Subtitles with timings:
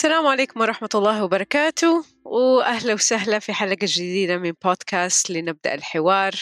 [0.00, 6.32] السلام عليكم ورحمة الله وبركاته وأهلا وسهلا في حلقة جديدة من بودكاست لنبدأ الحوار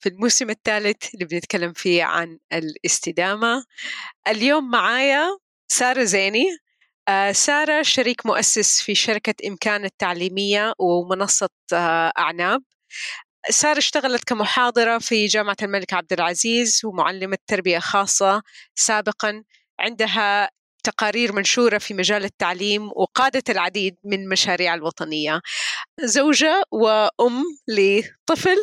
[0.00, 3.64] في الموسم الثالث اللي بنتكلم فيه عن الاستدامة.
[4.28, 5.38] اليوم معايا
[5.72, 6.44] سارة زيني.
[7.08, 12.62] آه سارة شريك مؤسس في شركة إمكان التعليمية ومنصة آه أعناب.
[13.50, 18.42] سارة اشتغلت كمحاضرة في جامعة الملك عبد العزيز ومعلمة تربية خاصة
[18.74, 19.44] سابقا.
[19.80, 20.50] عندها
[20.88, 25.40] تقارير منشورة في مجال التعليم وقادت العديد من المشاريع الوطنية.
[26.00, 28.56] زوجة وأم لطفل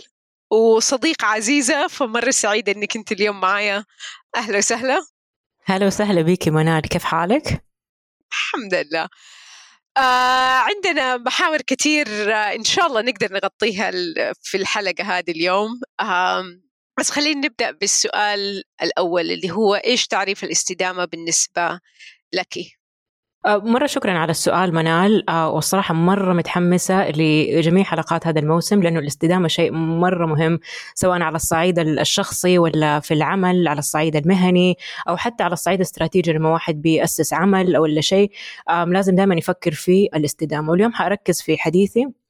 [0.52, 3.86] وصديقة عزيزة فمرة سعيدة أنك أنت اليوم معايا.
[4.36, 5.06] أهلا وسهلا.
[5.66, 7.64] هلا وسهلا بك منال كيف حالك؟
[8.32, 9.10] الحمد لله.
[9.98, 13.92] آه عندنا محاور كثير آه إن شاء الله نقدر نغطيها
[14.42, 15.80] في الحلقة هذه اليوم.
[16.00, 16.44] آه
[17.00, 21.80] بس خلينا نبدأ بالسؤال الأول اللي هو إيش تعريف الاستدامة بالنسبة
[22.36, 22.76] لك؟
[23.48, 29.72] مرة شكرا على السؤال منال والصراحة مرة متحمسة لجميع حلقات هذا الموسم لأنه الاستدامة شيء
[29.72, 30.60] مرة مهم
[30.96, 34.78] سواء على الصعيد الشخصي ولا في العمل على الصعيد المهني
[35.10, 38.32] أو حتى على الصعيد الاستراتيجي لما واحد بيأسس عمل أو ولا شيء
[38.70, 42.25] لازم دائما يفكر في الاستدامة واليوم حأركز في حديثي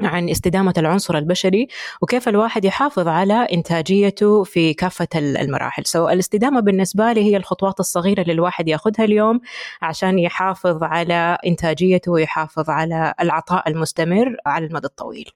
[0.00, 1.68] عن استدامة العنصر البشري
[2.02, 5.86] وكيف الواحد يحافظ على إنتاجيته في كافة المراحل.
[5.86, 9.40] سو الاستدامة بالنسبة لي هي الخطوات الصغيرة اللي الواحد ياخذها اليوم
[9.82, 15.30] عشان يحافظ على إنتاجيته ويحافظ على العطاء المستمر على المدى الطويل.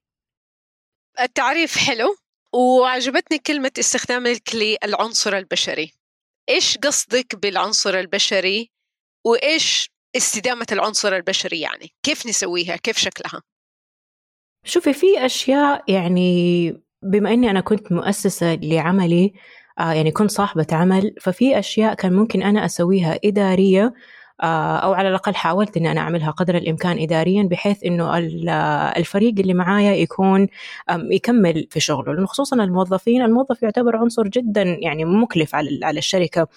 [1.21, 2.17] التعريف حلو
[2.53, 5.93] وعجبتني كلمة استخدامك للعنصر البشري.
[6.49, 8.71] إيش قصدك بالعنصر البشري؟
[9.25, 13.43] وإيش استدامة العنصر البشري يعني؟ كيف نسويها؟ كيف شكلها؟
[14.67, 16.71] شوفي في أشياء يعني
[17.03, 19.33] بما إني أنا كنت مؤسسة لعملي
[19.79, 23.95] آه يعني كنت صاحبة عمل ففي أشياء كان ممكن أنا أسويها إدارية
[24.43, 28.19] آه أو على الأقل حاولت إني أنا أعملها قدر الإمكان إداريا بحيث إنه
[28.97, 30.49] الفريق اللي معايا يكون
[30.91, 32.15] يكمل في شغله.
[32.15, 36.49] لأنه خصوصا الموظفين الموظف يعتبر عنصر جدا يعني مكلف على على الشركة.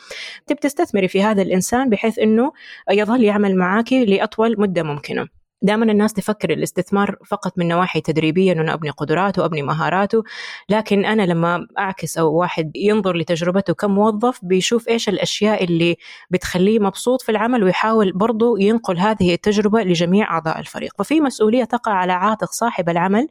[0.47, 2.51] تبي تستثمري في هذا الإنسان بحيث إنه
[2.91, 5.38] يظل يعمل معاكي لأطول مدة ممكنة.
[5.61, 10.23] دائما الناس تفكر الاستثمار فقط من نواحي تدريبية انه أبني قدراته وابني مهاراته
[10.69, 15.97] لكن أنا لما أعكس أو واحد ينظر لتجربته كموظف بيشوف إيش الأشياء اللي
[16.29, 20.93] بتخليه مبسوط في العمل ويحاول برضه ينقل هذه التجربة لجميع أعضاء الفريق.
[20.97, 23.27] ففي مسؤولية تقع على عاتق صاحب العمل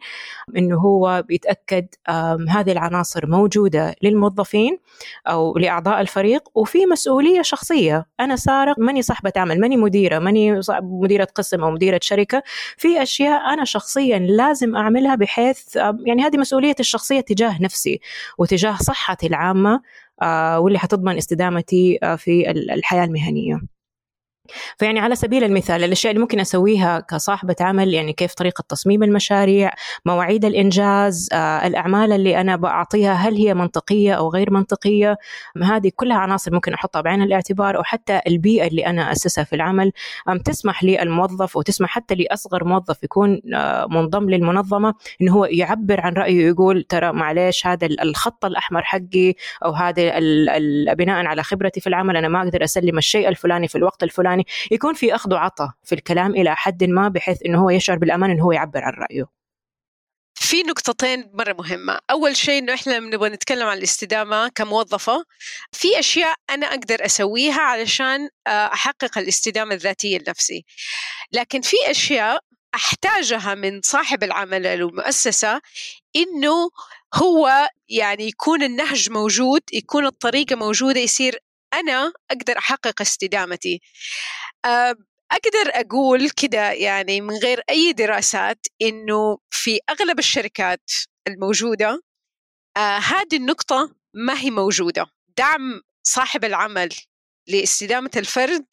[0.56, 1.87] إنه هو بيتأكد
[2.49, 4.78] هذه العناصر موجودة للموظفين
[5.27, 8.06] أو لأعضاء الفريق وفي مسؤولية شخصية.
[8.21, 12.18] أنا سارة ماني صاحبة عمل ماني مديرة ماني مديرة قسم أو مديرة شركة.
[12.19, 12.43] الشركة
[12.77, 18.01] في أشياء أنا شخصيا لازم أعملها بحيث يعني هذه مسؤوليتي الشخصية تجاه نفسي
[18.39, 19.81] وتجاه صحتي العامة
[20.59, 23.61] واللي حتضمن استدامتي في الحياة المهنية.
[24.77, 29.71] فيعني على سبيل المثال الأشياء اللي ممكن أسويها كصاحبة عمل يعني كيف طريقة تصميم المشاريع،
[30.07, 35.19] مواعيد الإنجاز، آه، الأعمال اللي أنا بعطيها هل هي منطقية أو غير منطقية؟
[35.63, 39.93] هذه كلها عناصر ممكن أحطها بعين الاعتبار أو حتى البيئة اللي أنا أسسها في العمل
[40.45, 46.45] تسمح للموظف وتسمح حتى لأصغر موظف يكون آه، منضم للمنظمة انه هو يعبر عن رأيه
[46.45, 49.35] ويقول ترى معلش هذا الخط الأحمر حقي
[49.65, 50.19] أو هذا
[50.95, 54.47] بناء على خبرتي في العمل أنا ما أقدر أسلم الشيء الفلاني في الوقت الفلاني يعني
[54.71, 58.44] يكون في أخذ وعطاء في الكلام إلى حد ما بحيث أنه هو يشعر بالأمان أنه
[58.44, 59.38] هو يعبر عن رأيه.
[60.34, 61.99] في نقطتين مرة مهمة.
[62.10, 65.25] أول شيء أنه إحنا لما نبغى نتكلم عن الاستدامة كموظفة.
[65.72, 70.65] في أشياء أنا أقدر أسويها علشان آه، أحقق الاستدامة الذاتية لنفسي.
[71.32, 72.41] لكن في أشياء
[72.75, 75.60] أحتاجها من صاحب العمل المؤسسة
[76.16, 76.70] إنه
[77.15, 81.38] هو يعني يكون النهج موجود يكون الطريقة موجودة يصير
[81.75, 83.81] أنا أقدر أحقق استدامتي.
[85.33, 90.91] أقدر أقول كده يعني من غير أي دراسات إنه في أغلب الشركات
[91.29, 92.03] الموجودة
[92.76, 95.06] هذه النقطة ما هي موجودة.
[95.37, 96.88] دعم صاحب العمل
[97.49, 98.67] لاستدامة الفرد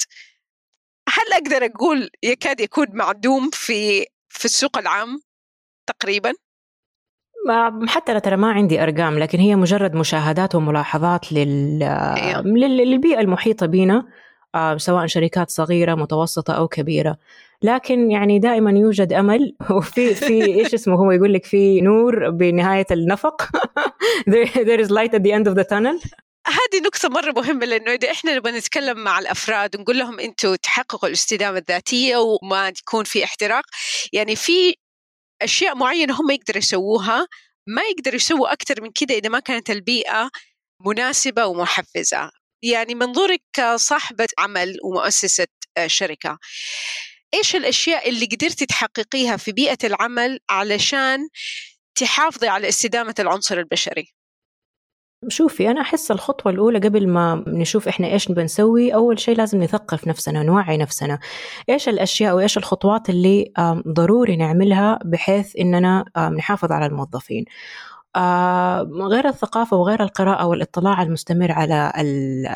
[1.10, 5.22] هل أقدر أقول يكاد يكون معدوم في في السوق العام
[5.88, 6.34] تقريبا؟
[7.88, 11.84] حتى لا ترى ما عندي أرقام لكن هي مجرد مشاهدات وملاحظات لل...
[11.84, 12.42] أيوه.
[12.42, 14.06] للبيئة المحيطة بنا
[14.56, 17.18] آه، سواء شركات صغيرة متوسطة أو كبيرة.
[17.62, 22.86] لكن يعني دائما يوجد أمل وفي في إيش اسمه هو يقول لك في نور بنهاية
[22.92, 23.42] النفق.
[24.68, 26.00] There is light at the end of the tunnel.
[26.48, 31.10] هذه نقطة مرة مهمة لأنه إذا إحنا نبغى نتكلم مع الأفراد ونقول لهم أنتم تحققوا
[31.10, 33.64] الاستدامة الذاتية وما يكون في احتراق.
[34.14, 34.76] يعني في
[35.42, 37.28] أشياء معينة هم يقدروا يسووها
[37.68, 40.30] ما يقدروا يسووا أكثر من كده إذا ما كانت البيئة
[40.86, 42.32] مناسبة ومحفزة.
[42.64, 45.48] يعني منظورك كصاحبه عمل ومؤسسة
[45.86, 46.40] شركة
[47.34, 51.20] إيش الأشياء اللي قدرتي تحققيها في بيئة العمل علشان
[51.96, 54.15] تحافظي على استدامة العنصر البشري؟
[55.28, 59.64] شوفي أنا أحس الخطوة الأولى قبل ما نشوف إحنا إيش نبى نسوي أول شيء لازم
[59.64, 61.20] نثقف نفسنا نوعي نفسنا.
[61.70, 63.52] إيش الأشياء وإيش الخطوات اللي
[63.88, 66.06] ضروري نعملها بحيث إننا
[66.38, 67.46] نحافظ على الموظفين؟
[69.12, 71.92] غير الثقافة وغير القراءة والاطلاع المستمر على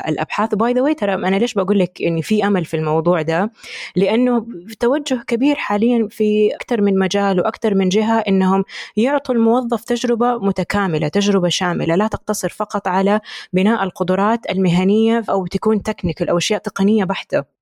[0.08, 0.54] الأبحاث.
[0.54, 3.52] by the way ترى أنا ليش بقول لك إن في أمل في الموضوع ده؟
[3.96, 4.46] لأنه
[4.80, 8.64] توجه كبير حاليا في أكثر من مجال وأكثر من جهة إنهم
[8.96, 13.20] يعطوا الموظف تجربة متكاملة تجربة شاملة لا تقتصر فقط على
[13.52, 17.59] بناء القدرات المهنية أو تكون technical أو أشياء تقنية بحتة.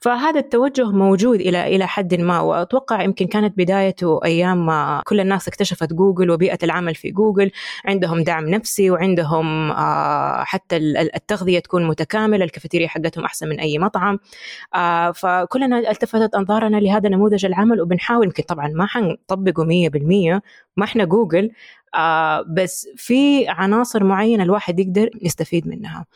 [0.00, 5.48] فهذا التوجه موجود إلى إلى حد ما وأتوقع يمكن كانت بدايته أيام ما كل الناس
[5.48, 7.50] اكتشفت جوجل وبيئة العمل في جوجل.
[7.84, 10.76] عندهم دعم نفسي وعندهم آه، حتى
[11.16, 14.18] التغذية تكون متكاملة الكافيتيريا حقتهم أحسن من أي مطعم.
[14.74, 20.40] آه، فكلنا التفتت أنظارنا لهذا نموذج العمل وبنحاول يمكن طبعا ما حنطبقه 100%
[20.76, 21.50] ما إحنا جوجل
[21.94, 26.06] آه بس في عناصر معينة الواحد يقدر يستفيد منها.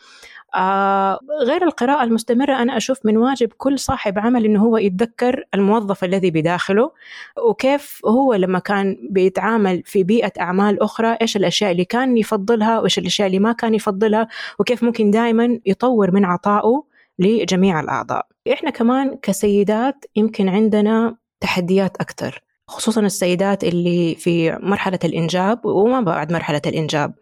[1.43, 6.31] غير القراءة المستمرة أنا أشوف من واجب كل صاحب عمل إنه هو يتذكر الموظف الذي
[6.31, 6.91] بداخله
[7.37, 12.99] وكيف هو لما كان بيتعامل في بيئة أعمال أخرى إيش الأشياء اللي كان يفضلها وإيش
[12.99, 14.27] الأشياء اللي ما كان يفضلها
[14.59, 16.83] وكيف ممكن دائما يطور من عطائه
[17.19, 18.27] لجميع الأعضاء.
[18.53, 26.33] إحنا كمان كسيدات يمكن عندنا تحديات أكثر خصوصا السيدات اللي في مرحلة الإنجاب وما بعد
[26.33, 27.13] مرحلة الإنجاب.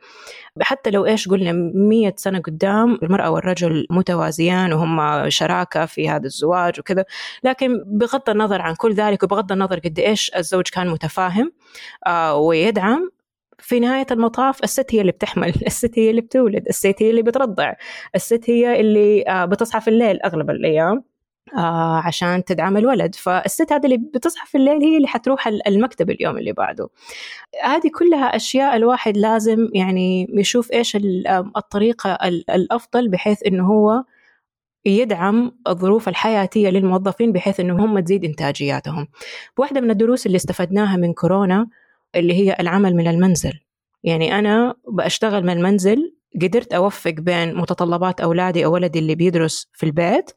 [0.61, 6.79] حتى لو إيش قلنا مية سنة قدام المرأة والرجل متوازيان وهم شراكة في هذا الزواج
[6.79, 7.05] وكذا
[7.43, 11.53] لكن بغض النظر عن كل ذلك وبغض النظر قد إيش الزوج كان متفاهم
[12.07, 13.09] آه ويدعم
[13.59, 17.73] في نهاية المطاف الست هي اللي بتحمل الست هي اللي بتولد الست هي اللي بترضع
[18.15, 21.03] الست هي اللي آه بتصحى في الليل أغلب الأيام.
[21.57, 23.15] آه عشان تدعم الولد.
[23.15, 26.89] فالست هذه اللي بتصحى في الليل هي اللي حتروح المكتب اليوم اللي بعده.
[27.63, 30.97] هذه كلها أشياء الواحد لازم يعني يشوف إيش
[31.57, 32.13] الطريقة
[32.55, 34.03] الأفضل بحيث إنه هو
[34.85, 39.07] يدعم الظروف الحياتية للموظفين بحيث إنه هم تزيد إنتاجياتهم.
[39.57, 41.67] واحدة من الدروس اللي استفدناها من كورونا
[42.15, 43.53] اللي هي العمل من المنزل.
[44.03, 49.85] يعني أنا بشتغل من المنزل قدرت أوفق بين متطلبات أولادي أو ولدي اللي بيدرس في
[49.85, 50.31] البيت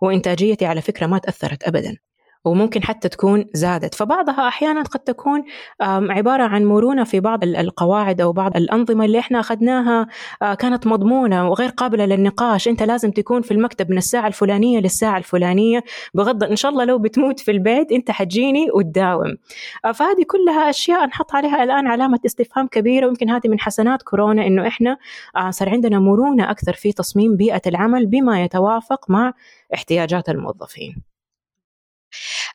[0.00, 1.96] وإنتاجيتي على فكرة ما تأثرت أبدا.
[2.44, 3.94] وممكن حتى تكون زادت.
[3.94, 5.42] فبعضها أحيانا قد تكون
[5.80, 10.06] عبارة عن مرونة في بعض القواعد أو بعض الأنظمة اللي إحنا أخذناها
[10.42, 12.68] آه، كانت مضمونة وغير قابلة للنقاش.
[12.68, 15.84] أنت لازم تكون في المكتب من الساعة الفلانية للساعة الفلانية.
[16.14, 19.36] بغض إن شاء الله لو بتموت في البيت أنت حتجيني وتداوم.
[19.84, 23.06] آه، فهذه كلها أشياء نحط عليها الآن علامة استفهام كبيرة.
[23.06, 24.96] ويمكن هذه من حسنات كورونا إنه إحنا
[25.36, 29.32] آه، صار عندنا مرونة أكثر في تصميم بيئة العمل بما يتوافق مع
[29.74, 31.09] احتياجات الموظفين.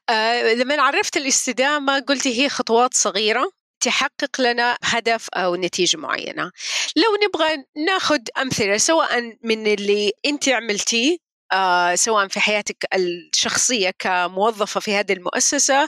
[0.10, 3.52] آه لما عرفت الاستدامة قلتي هي خطوات صغيرة
[3.84, 6.52] تحقق لنا هدف أو نتيجة معينة.
[6.96, 11.18] لو نبغى ناخذ أمثلة سواء من اللي أنت عملتيه
[11.54, 15.88] آه سواء في حياتك الشخصية كموظفة في هذه المؤسسة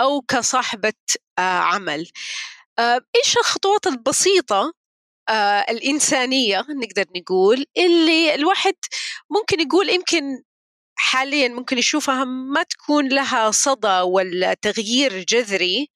[0.00, 0.92] أو كصاحبة
[1.38, 2.10] آه عمل
[3.16, 4.72] إيش الخطوات البسيطة
[5.70, 8.74] الإنسانية نقدر نقول اللي الواحد
[9.30, 10.42] ممكن يقول يمكن
[11.00, 15.88] حاليا ممكن يشوفها ما تكون لها صدى ولا تغيير جذري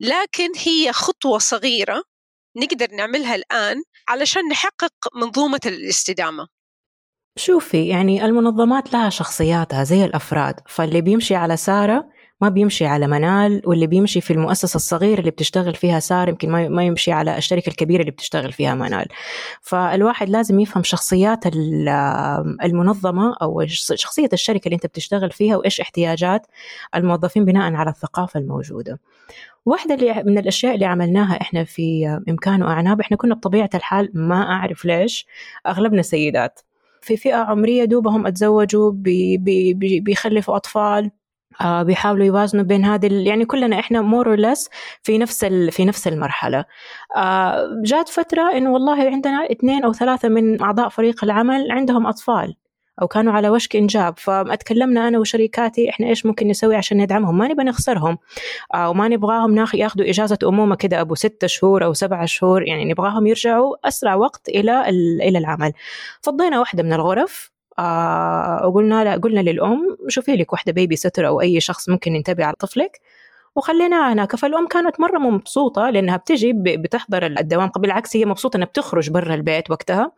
[0.00, 2.02] لكن هي خطوة صغيرة
[2.56, 6.48] نقدر نعملها الآن علشان نحقق منظومة الاستدامة.
[7.36, 12.08] شوفي يعني المنظمات لها شخصياتها زي الأفراد فاللي بيمشي على سارة
[12.42, 16.84] ما بيمشي على منال واللي بيمشي في المؤسسة الصغيرة اللي بتشتغل فيها سار يمكن ما
[16.84, 19.06] يمشي على الشركة الكبيرة اللي بتشتغل فيها منال.
[19.60, 21.46] فالواحد لازم يفهم شخصيات
[22.64, 26.46] المنظمة أو شخصية الشركة اللي أنت بتشتغل فيها وإيش احتياجات
[26.94, 29.00] الموظفين بناء على الثقافة الموجودة.
[29.66, 34.84] واحدة من الأشياء اللي عملناها إحنا في إمكان وأعناب إحنا كنا بطبيعة الحال ما أعرف
[34.84, 35.26] ليش
[35.66, 36.60] أغلبنا سيدات.
[37.00, 41.10] في فئة عمرية دوبهم أتزوجوا بي بي بيخلفوا أطفال.
[41.60, 44.54] آه بيحاولوا يوازنوا بين هذه يعني كلنا إحنا more or less
[45.02, 46.64] في نفس في نفس المرحلة.
[47.16, 52.56] آه جات فترة إنه والله عندنا اثنين أو ثلاثة من أعضاء فريق العمل عندهم أطفال
[53.02, 54.18] أو كانوا على وشك إنجاب.
[54.18, 58.18] فأتكلمنا أنا وشريكاتي إحنا إيش ممكن نسوي عشان ندعمهم؟ ما نبغى نخسرهم.
[58.74, 62.62] آه وما نبغاهم ناخ ياخذوا إجازة أمومة كده أبو ستة شهور أو سبعة شهور.
[62.68, 64.88] يعني نبغاهم يرجعوا أسرع وقت إلى
[65.28, 65.72] إلى العمل.
[66.22, 67.51] فضينا واحدة من الغرف.
[67.78, 72.44] آه وقلنا لا قلنا للأم شوفي لك واحدة بيبي ستر أو أي شخص ممكن ينتبه
[72.44, 73.00] على طفلك
[73.56, 79.10] وخليناها هناك فالأم كانت مرة مبسوطة لأنها بتجي بتحضر الدوام بالعكس هي مبسوطة أنها بتخرج
[79.10, 80.12] برا البيت وقتها.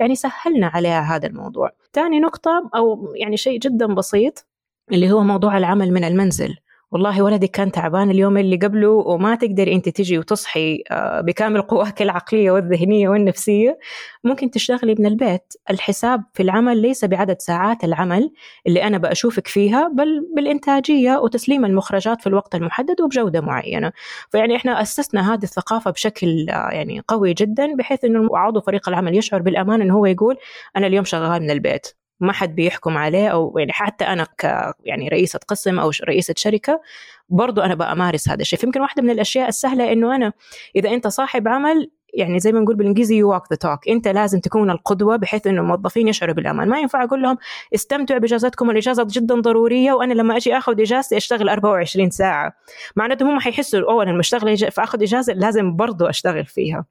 [0.00, 1.70] يعني سهلنا عليها هذا الموضوع.
[1.92, 4.46] ثاني نقطة أو يعني شيء جدا بسيط
[4.92, 6.56] اللي هو موضوع العمل من المنزل.
[6.92, 12.02] والله ولدك كان تعبان اليوم اللي قبله وما تقدري انت تجي وتصحي آه، بكامل قواك
[12.02, 13.78] العقلية والذهنية والنفسية.
[14.24, 15.52] ممكن تشتغلي من البيت.
[15.70, 18.30] الحساب في العمل ليس بعدد ساعات العمل
[18.66, 23.92] اللي أنا بشوفك فيها بل بالإنتاجية وتسليم المخرجات في الوقت المحدد وبجودة معينة.
[24.30, 29.16] فيعني إحنا أسسنا هذه الثقافة بشكل آه، يعني قوي جدا بحيث إنه عضو فريق العمل
[29.16, 30.36] يشعر بالأمان انه هو يقول
[30.76, 32.05] أنا اليوم شغال من البيت.
[32.20, 36.80] ما حد بيحكم عليه أو يعني حتى أنا ك يعني رئيسة قسم أو رئيسة شركة
[37.28, 38.58] برضو أنا بمارس هذا الشيء.
[38.58, 40.32] فيمكن واحدة من الأشياء السهلة إنه أنا
[40.76, 44.70] إذا أنت صاحب عمل يعني زي ما نقول بالإنجليزي يو ذا توك أنت لازم تكون
[44.70, 46.68] القدوة بحيث إنه الموظفين يشعروا بالأمان.
[46.68, 47.38] ما ينفع أقول لهم
[47.74, 52.52] استمتعوا باجازتكم الاجازه جدا ضرورية وأنا لما أجي آخذ إجازتي أشتغل 24 ساعة.
[52.96, 56.86] معناته هم حيحسوا اوه أنا مشتغل فأخذ إجازة لازم برضو أشتغل فيها.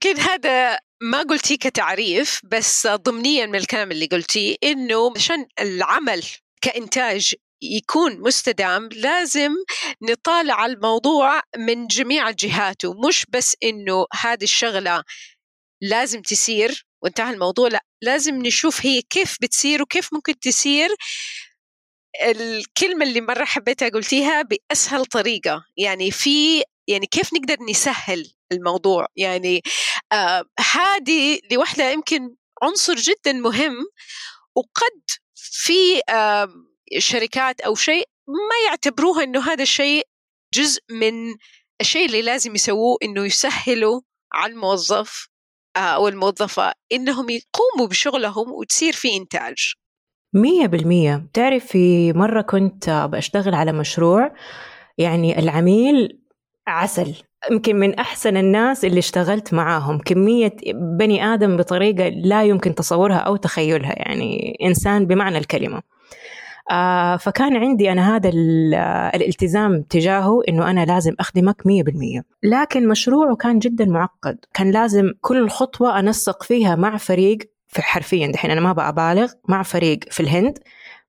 [0.00, 6.24] كده هذا ما قلتيه كتعريف بس ضمنيا من الكلام اللي قلتيه إنه عشان العمل
[6.60, 9.50] كإنتاج يكون مستدام لازم
[10.02, 15.02] نطالع الموضوع من جميع جهاته مش بس إنه هذه الشغلة
[15.82, 20.88] لازم تسير وانتهى الموضوع لا لازم نشوف هي كيف بتصير وكيف ممكن تسير.
[22.22, 29.62] الكلمة اللي مرة حبيتها قلتيها بأسهل طريقة يعني في يعني كيف نقدر نسهل الموضوع؟ يعني
[30.12, 33.74] آه هذه لوحدها يمكن عنصر جدا مهم
[34.56, 35.00] وقد
[35.34, 36.48] في آه
[36.98, 40.06] شركات أو شيء ما يعتبروها إنه هذا الشيء
[40.54, 41.34] جزء من
[41.80, 44.00] الشيء اللي لازم يسووه إنه يسهلوا
[44.32, 45.28] على الموظف
[45.76, 49.74] آه أو الموظفة إنهم يقوموا بشغلهم وتصير في إنتاج.
[50.34, 51.30] مية بالمية.
[51.34, 54.34] تعرف في مرة كنت بشتغل على مشروع
[54.98, 56.21] يعني العميل
[56.66, 57.14] عسل.
[57.50, 59.98] يمكن من أحسن الناس اللي اشتغلت معاهم.
[59.98, 60.56] كمية
[60.98, 65.82] بني آدم بطريقة لا يمكن تصورها أو تخيلها يعني إنسان بمعنى الكلمة.
[66.70, 68.30] آه فكان عندي أنا هذا
[69.14, 72.24] الالتزام تجاهه إنه أنا لازم أخدمك مية بالمية.
[72.42, 74.38] لكن مشروعه كان جدا معقد.
[74.54, 77.38] كان لازم كل خطوة أنسق فيها مع فريق
[77.68, 80.58] في حرفيا دحين أنا ما بأبالغ مع فريق في الهند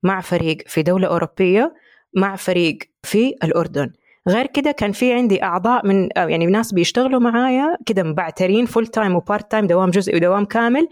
[0.04, 1.74] مع فريق في دولة أوروبية
[2.16, 3.92] مع فريق في الأردن.
[4.28, 9.16] غير كده كان في عندي أعضاء من يعني ناس بيشتغلوا معايا كده مبعترين full time
[9.16, 10.88] و part time دوام جزئي ودوام كامل.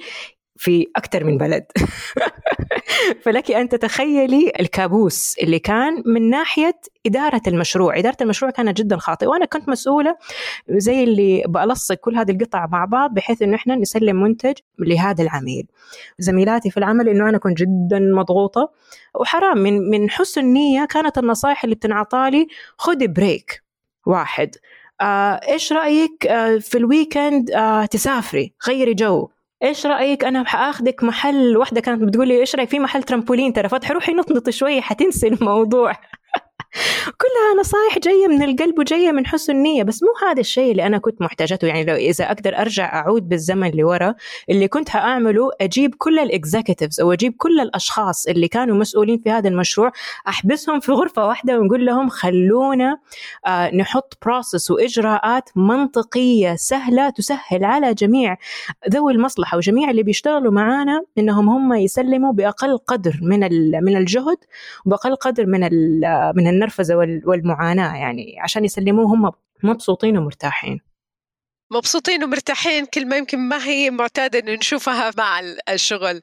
[0.61, 1.65] في أكثر من بلد.
[3.23, 7.99] فلك أن تتخيلي الكابوس اللي كان من ناحية إدارة المشروع.
[7.99, 10.17] إدارة المشروع كانت جدا خاطئة وأنا كنت مسؤولة
[10.69, 15.67] زي اللي بألصق كل هذه القطع مع بعض بحيث أنه إحنا نسلم منتج لهذا العميل.
[16.19, 18.71] زميلاتي في العمل أنه أنا كنت جدا مضغوطة
[19.19, 23.63] وحرام من من حسن النية كانت النصائح اللي بتنعطالي خذي break
[24.05, 24.55] واحد.
[25.01, 29.29] آه إيش رأيك آه في ال weekend آه تسافري غيري جو.
[29.63, 33.69] إيش رأيك أنا حاخذك محل واحدة كانت بتقول لي إيش رأيك في محل ترامبولين؟ ترى
[33.69, 35.91] فتح روحي نطنط شوية حتنسي الموضوع.
[37.05, 40.97] كلها نصائح جاية من القلب وجاية من حسن النية بس مو هذا الشيء اللي أنا
[40.97, 41.67] كنت محتاجته.
[41.67, 44.15] يعني لو إذا أقدر أرجع أعود بالزمن لورا
[44.49, 49.29] اللي كنت حاعمله أجيب كل ال executives أو أجيب كل الأشخاص اللي كانوا مسؤولين في
[49.31, 49.91] هذا المشروع
[50.27, 52.97] أحبسهم في غرفة واحدة ونقول لهم خلونا
[53.47, 58.37] آه نحط process وإجراءات منطقية سهلة تسهل على جميع
[58.89, 63.39] ذوي المصلحة وجميع اللي بيشتغلوا معانا إنهم هم يسلموا بأقل قدر من
[63.83, 64.37] من الجهد
[64.85, 65.61] وباقل قدر من
[66.35, 69.31] من النرفزة والمعاناة يعني عشان يسلموه هم
[69.63, 70.81] مبسوطين ومرتاحين.
[71.71, 75.39] مبسوطين ومرتاحين كلمة يمكن ما هي معتادة إنه نشوفها مع
[75.69, 76.21] الشغل.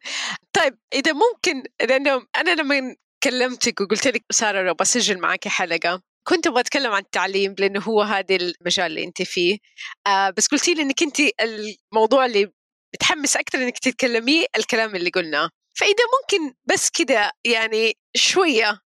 [0.52, 6.47] طيب إذا ممكن لأنه أنا لما كلمتك وقلت لك سارة لو بسجل معك حلقة كنت
[6.47, 9.59] أبغى أتكلم عن التعليم لأنه هو هذا المجال اللي أنت فيه.
[10.07, 12.52] آه بس قلتي لي إنك أنت الموضوع اللي
[12.95, 15.50] بتحمس أكثر إنك تتكلميه الكلام اللي قلناه.
[15.75, 18.80] فإذا ممكن بس كده يعني شوية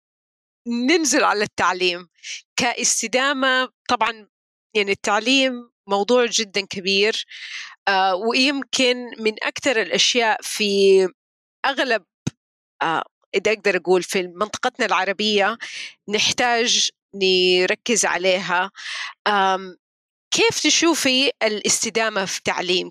[0.68, 2.08] ننزل على التعليم.
[2.56, 4.28] كاستدامة طبعا
[4.76, 7.24] يعني التعليم موضوع جدا كبير
[7.88, 11.08] آه ويمكن من أكثر الأشياء في
[11.66, 12.04] أغلب
[12.82, 15.58] آه إذا أقدر أقول في منطقتنا العربية
[16.08, 18.70] نحتاج نركز عليها.
[20.34, 22.90] كيف تشوفي الاستدامة في التعليم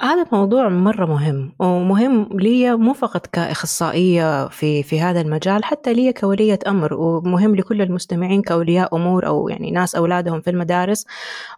[0.00, 6.12] هذا موضوع مرة مهم ومهم لي مو فقط كإخصائية في في هذا المجال حتى لي
[6.12, 11.06] كولية أمر ومهم لكل المستمعين كأولياء أمور أو يعني ناس أولادهم في المدارس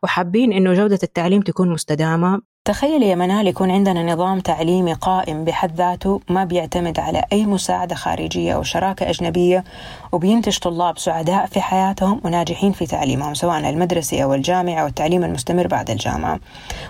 [0.02, 2.49] وحابين إنه جودة التعليم تكون مستدامة.
[2.64, 7.94] تخيل يا منال يكون عندنا نظام تعليمي قائم بحد ذاته ما بيعتمد على أي مساعدة
[7.94, 9.64] خارجية أو شراكة أجنبية
[10.12, 15.66] وبينتج طلاب سعداء في حياتهم وناجحين في تعليمهم سواء المدرسي أو الجامعة أو التعليم المستمر
[15.66, 16.40] بعد الجامعة.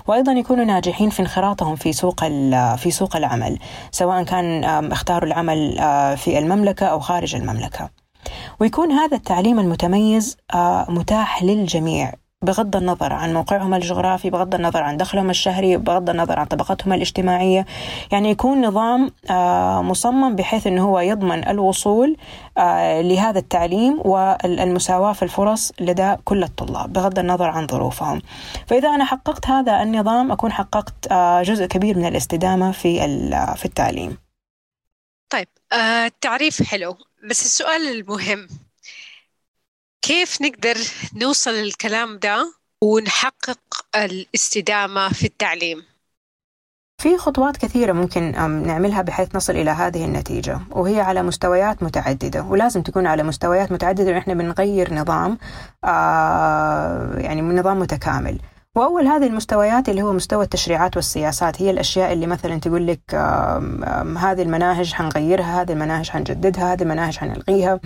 [0.07, 2.25] وأيضا يكونوا ناجحين في انخراطهم في سوق
[2.77, 3.59] في سوق العمل
[3.91, 5.77] سواء كان اختاروا العمل
[6.17, 7.91] في المملكة أو خارج المملكة.
[8.61, 10.37] ويكون هذا التعليم المتميز
[10.89, 12.13] متاح للجميع
[12.45, 17.67] بغض النظر عن موقعهم الجغرافي بغض النظر عن دخلهم الشهري بغض النظر عن طبقتهم الاجتماعية.
[18.13, 22.17] يعني يكون نظام آه، مصمم بحيث أنه هو يضمن الوصول
[22.59, 28.23] آه، لهذا التعليم والمساواة في الفرص لدى كل الطلاب بغض النظر عن ظروفهم.
[28.67, 32.99] فإذا أنا حققت هذا النظام أكون حققت آه، جزء كبير من الاستدامة في
[33.57, 34.19] في التعليم.
[35.31, 36.97] طيب التعريف حلو
[37.31, 38.49] بس السؤال المهم
[40.03, 40.77] كيف نقدر
[41.17, 43.59] نوصل للكلام ده ونحقق
[43.97, 45.83] الاستدامة في التعليم؟
[47.03, 48.33] في خطوات كثيرة ممكن
[48.67, 54.11] نعملها بحيث نصل إلى هذه النتيجة وهي على مستويات متعددة ولازم تكون على مستويات متعددة
[54.11, 55.39] ونحن بنغير نظام
[55.85, 58.39] آه يعني نظام متكامل
[58.77, 63.15] وأول هذه المستويات اللي هو مستوى التشريعات والسياسات هي الأشياء اللي مثلا تقول لك
[64.19, 67.81] هذه المناهج حنغيرها هذه المناهج حنجددها هذه المناهج حنلغيها.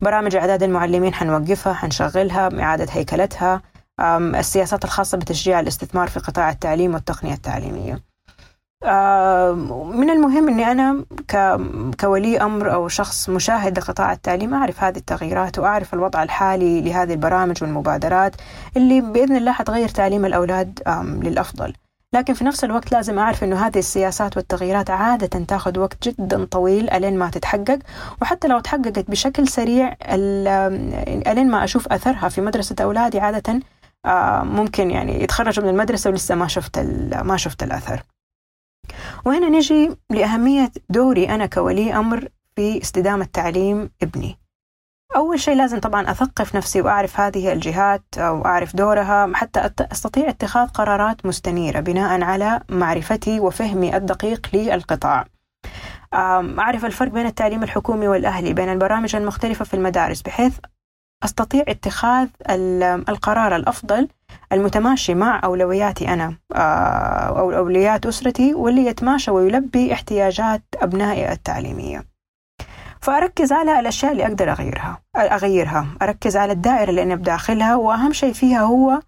[0.00, 3.62] برامج إعداد المعلمين حنوقفها حنشغلها إعادة هيكلتها.
[4.00, 8.13] السياسات الخاصة بتشجيع الاستثمار في قطاع التعليم والتقنية التعليمية.
[9.94, 11.04] من المهم إني أنا
[12.00, 17.62] كولي أمر أو شخص مشاهد لقطاع التعليم أعرف هذه التغييرات وأعرف الوضع الحالي لهذه البرامج
[17.62, 18.34] والمبادرات
[18.76, 20.80] اللي بإذن الله حتغير تعليم الأولاد
[21.22, 21.72] للأفضل.
[22.12, 26.90] لكن في نفس الوقت لازم أعرف إنه هذه السياسات والتغييرات عادة تاخذ وقت جدا طويل
[26.90, 27.78] ألين ما تتحقق
[28.22, 29.96] وحتى لو تحققت بشكل سريع
[31.26, 33.60] ألين ما أشوف أثرها في مدرسة أولادي عادة
[34.44, 36.78] ممكن يعني يتخرجوا من المدرسة ولسه ما شفت
[37.22, 38.02] ما شفت الأثر.
[39.24, 44.38] وهنا نجي لأهمية دوري أنا كولي أمر في استدامة تعليم ابني.
[45.16, 51.26] أول شيء لازم طبعا أثقف نفسي وأعرف هذه الجهات وأعرف دورها حتى أستطيع اتخاذ قرارات
[51.26, 55.26] مستنيرة بناء على معرفتي وفهمي الدقيق للقطاع.
[56.14, 60.58] أعرف الفرق بين التعليم الحكومي والأهلي بين البرامج المختلفة في المدارس بحيث
[61.24, 62.28] أستطيع اتخاذ
[63.08, 64.08] القرار الأفضل
[64.52, 66.58] المتماشي مع أولوياتي أنا آه،
[67.38, 72.04] أو أولويات أسرتي واللي يتماشى ويلبي احتياجات أبنائي التعليمية.
[73.00, 75.86] فأركز على الأشياء اللي أقدر أغيرها أغيرها.
[76.02, 79.00] أركز على الدائرة اللي أنا بداخلها وأهم شيء فيها هو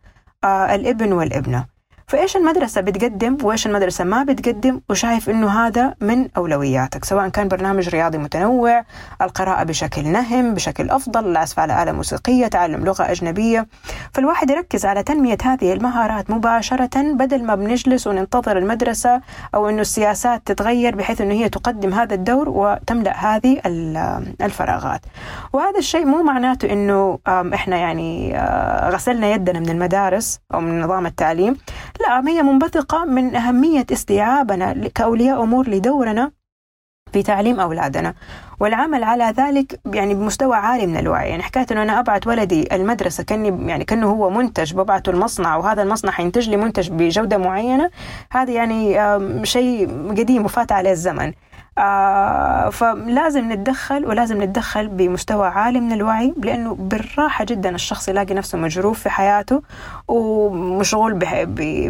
[0.44, 1.75] آه، الإبن والإبنة.
[2.08, 7.88] فايش المدرسة بتقدم وإيش المدرسة ما بتقدم وشايف إنه هذا من أولوياتك سواء كان برنامج
[7.88, 8.84] رياضي متنوع
[9.22, 13.66] القراءة بشكل نهم بشكل أفضل العزف على آلة موسيقية تعلم لغة أجنبية.
[14.14, 19.20] فالواحد يركز على تنمية هذه المهارات مباشرة بدل ما بنجلس وننتظر المدرسة
[19.54, 23.60] أو إنه السياسات تتغير بحيث إنه هي تقدم هذا الدور وتملأ هذه
[24.42, 25.00] الفراغات.
[25.52, 31.06] وهذا الشيء مو معناته إنه إحنا يعني آه، غسلنا يدنا من المدارس أو من نظام
[31.06, 31.56] التعليم.
[32.06, 36.32] هي منبثقة من أهمية استيعابنا كأولياء أمور لدورنا
[37.12, 38.14] في تعليم أولادنا.
[38.60, 41.30] والعمل على ذلك يعني بمستوى عالي من الوعي.
[41.30, 45.82] يعني حكاية أنه أنا أبعت ولدي المدرسة كأني يعني كأنه هو منتج ببعته المصنع وهذا
[45.82, 47.90] المصنع حينتج لي منتج بجودة معينة
[48.30, 49.00] هذا يعني
[49.46, 51.32] شيء قديم وفات عليه الزمن.
[51.78, 58.58] آه فلازم نتدخل ولازم نتدخل بمستوى عالي من الوعي لأنه بالراحة جدا الشخص يلاقي نفسه
[58.58, 59.62] مجروف في حياته
[60.08, 61.18] ومشغول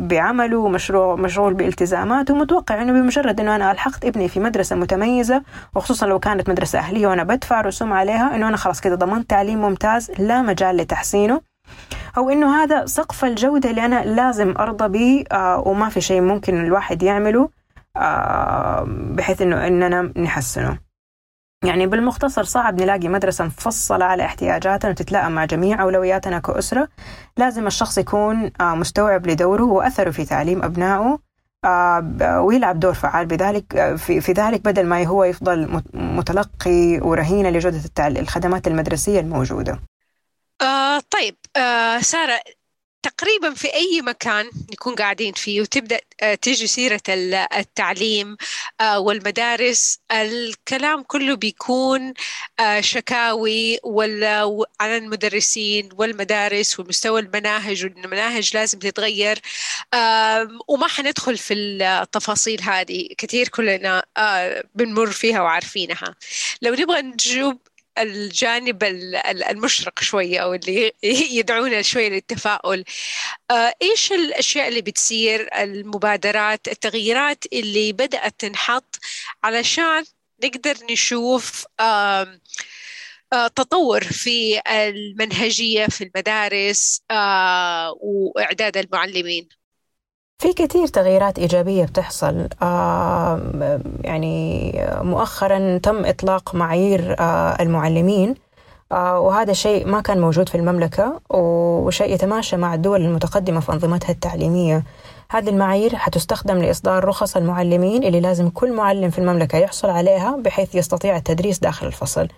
[0.00, 5.42] بعمله ومشروع مشغول بالتزاماته ومتوقع إنه بمجرد إنه أنا ألحقت ابني في مدرسة متميزة
[5.74, 9.60] وخصوصا لو كانت مدرسة أهلية وأنا بدفع رسوم عليها إنه أنا خلاص كده ضمنت تعليم
[9.60, 11.40] ممتاز لا مجال لتحسينه
[12.18, 16.64] أو إنه هذا سقف الجودة اللي أنا لازم أرضى به آه وما في شيء ممكن
[16.64, 17.48] الواحد يعمله.
[18.86, 20.78] بحيث إنه إننا نحسنه.
[21.64, 26.88] يعني بالمختصر صعب نلاقي مدرسة مفصلة على احتياجاتنا وتتلائم مع جميع أولوياتنا كأسرة.
[27.36, 31.18] لازم الشخص يكون آه، مستوعب لدوره وأثره في تعليم أبنائه
[31.64, 37.80] آه، ويلعب دور فعال بذلك آه، في, ذلك بدل ما هو يفضل متلقي ورهينة لجودة
[37.98, 39.80] الخدمات المدرسية الموجودة.
[40.62, 42.40] آه طيب آه سارة
[43.06, 48.36] تقريبا في أي مكان نكون قاعدين فيه وتبدأ آه، تجي سيرة التعليم
[48.80, 52.14] آه، والمدارس الكلام كله بيكون
[52.60, 59.40] آه، شكاوي ولا عن المدرسين والمدارس ومستوى المناهج والمناهج لازم تتغير.
[60.68, 64.02] وما حندخل في التفاصيل هذه كثير كلنا
[64.74, 66.14] بنمر فيها وعارفينها.
[66.62, 67.58] لو نبغى نجوب
[67.98, 68.84] الجانب
[69.50, 70.92] المشرق شوية أو اللي
[71.38, 72.84] يدعونا شوية للتفاؤل.
[73.50, 78.98] آه، إيش الأشياء اللي بتصير؟ المبادرات التغييرات اللي بدأت تنحط
[79.44, 80.04] علشان
[80.44, 82.38] نقدر نشوف آه،
[83.56, 87.02] تطور في المنهجية في المدارس
[88.00, 89.48] وإعداد المعلمين.
[90.38, 92.48] في كثير تغييرات إيجابية بتحصل
[94.04, 94.72] يعني
[95.02, 98.34] مؤخرا تم إطلاق معايير آه، المعلمين
[98.92, 104.10] آه، وهذا شيء ما كان موجود في المملكة وشيء يتماشى مع الدول المتقدمة في أنظمتها
[104.10, 104.82] التعليمية.
[105.30, 110.74] هذه المعايير حتستخدم لإصدار رخص المعلمين اللي لازم كل معلم في المملكة يحصل عليها بحيث
[110.74, 112.28] يستطيع التدريس داخل الفصل.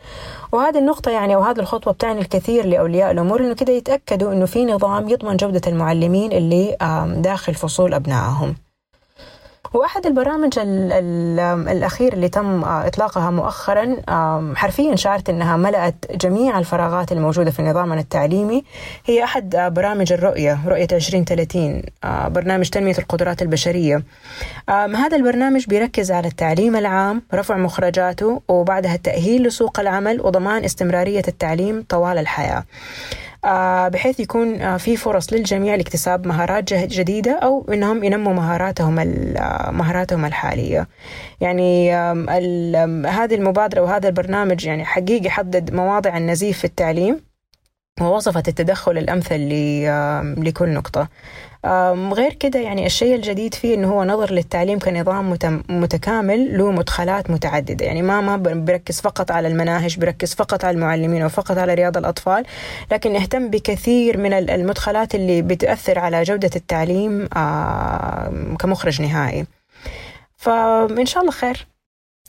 [0.53, 5.09] وهذه النقطة يعني وهذه الخطوة بتعني الكثير لأولياء الأمور إنه كده يتأكدوا إنه في نظام
[5.09, 6.77] يضمن جودة المعلمين اللي
[7.23, 8.68] داخل فصول أبنائهم.
[9.75, 13.97] واحد البرامج ال ال الأخير اللي تم آه، إطلاقها مؤخرا
[14.55, 18.65] حرفيا شعرت أنها ملأت جميع الفراغات الموجودة في نظامنا التعليمي.
[19.07, 24.03] هي أحد آه، برامج الرؤية رؤية 2030 آه، برنامج تنمية القدرات البشرية.
[24.69, 31.85] هذا البرنامج بيركز على التعليم العام رفع مخرجاته وبعدها التأهيل لسوق العمل وضمان استمرارية التعليم
[31.89, 32.65] طوال الحياة.
[33.89, 40.25] بحيث يكون آه، في فرص للجميع لاكتساب مهارات جديدة أو إنهم ينموا مهاراتهم آه، مهاراتهم
[40.25, 40.89] الحالية.
[41.41, 41.93] يعني
[43.07, 47.28] هذه المبادرة وهذا البرنامج يعني حقيقي حدد مواضع النزيف في التعليم.
[48.01, 49.49] ووصفت التدخل الأمثل
[50.45, 51.09] لكل نقطة.
[52.13, 57.87] غير كده يعني الشيء الجديد فيه إنه هو نظر للتعليم كنظام متكامل له مدخلات متعددة.
[57.87, 61.97] يعني ما ما بركز فقط على المناهج بركز فقط على المعلمين أو فقط على رياض
[61.97, 62.45] الأطفال
[62.93, 67.27] لكن يهتم بكثير من المدخلات اللي بتأثر على جودة التعليم
[68.59, 69.47] كمخرج نهائي.
[70.37, 71.67] فإن شاء الله خير.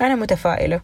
[0.02, 0.82] أنا متفائلة.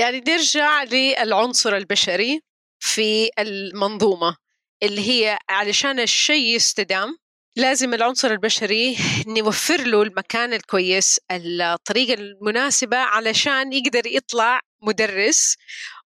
[0.00, 2.40] يعني نرجع للعنصر البشري.
[2.78, 4.36] في المنظومة
[4.82, 7.18] اللي هي علشان الشيء يستدام
[7.56, 15.56] لازم العنصر البشري نوفر له المكان الكويس الطريقة المناسبة علشان يقدر يطلع مدرس.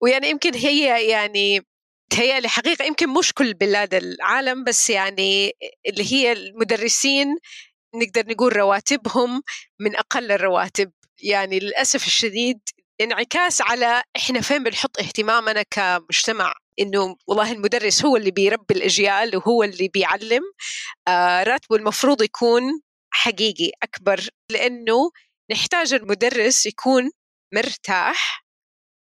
[0.01, 1.61] ويعني يمكن هي يعني
[2.11, 5.53] تهيألي حقيقة يمكن مش كل بلاد العالم بس يعني
[5.89, 7.37] اللي هي المدرسين
[7.95, 9.43] نقدر نقول رواتبهم
[9.81, 10.93] من أقل الرواتب.
[11.23, 12.61] يعني للأسف الشديد
[13.01, 16.55] انعكاس على إحنا فين بنحط اهتمامنا كمجتمع.
[16.81, 20.43] إنه والله المدرس هو اللي بيربي الأجيال وهو اللي بيعلم.
[21.09, 22.63] آه راتبه المفروض يكون
[23.11, 24.21] حقيقي أكبر.
[24.53, 25.11] لأنه
[25.51, 27.11] نحتاج المدرس يكون
[27.55, 28.45] مرتاح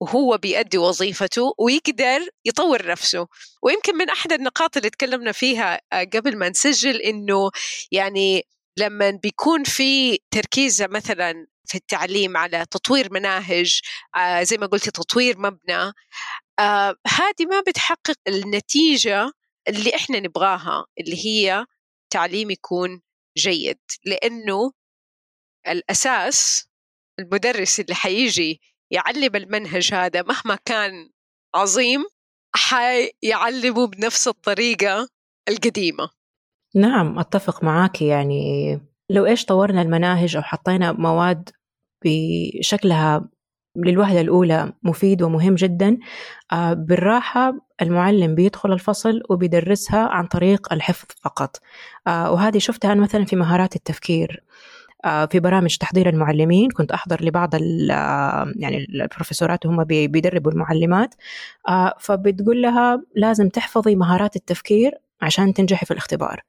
[0.03, 3.26] وهو بيأدي وظيفته ويقدر يطور نفسه.
[3.62, 7.50] ويمكن من أحد النقاط اللي تكلمنا فيها آه، قبل ما نسجل إنه
[7.92, 8.46] يعني
[8.79, 13.80] لما بيكون في تركيز مثلا في التعليم على تطوير مناهج
[14.16, 15.92] آه زي ما قلتي تطوير مبنى
[16.59, 19.33] آه هذه ما بتحقق النتيجة
[19.68, 21.66] اللي إحنا نبغاها اللي هي
[22.12, 23.02] تعليم يكون
[23.38, 24.72] جيد لأنه
[25.68, 26.68] الأساس
[27.18, 31.11] المدرس اللي حيجي يعلم المنهج هذا مهما كان
[31.54, 32.04] عظيم
[32.54, 35.09] حيعلمه بنفس الطريقة
[35.48, 36.11] القديمة.
[36.74, 38.80] نعم أتفق معاك يعني
[39.11, 41.50] لو إيش طورنا المناهج أو حطينا مواد
[42.05, 43.29] بشكلها
[43.77, 45.99] للوهلة الأولى مفيد ومهم جدا
[46.53, 51.57] آه، بالراحة المعلم بيدخل الفصل وبيدرسها عن طريق الحفظ فقط.
[52.07, 54.45] آه، وهذه شفتها أنا مثلا في مهارات التفكير
[55.05, 56.71] آه، في برامج تحضير المعلمين.
[56.71, 61.15] كنت أحضر لبعض يعني البروفيسورات وهم بيدربوا المعلمات.
[61.99, 66.43] فبتقول لها لازم تحفظي مهارات التفكير عشان تنجحي في الاختبار.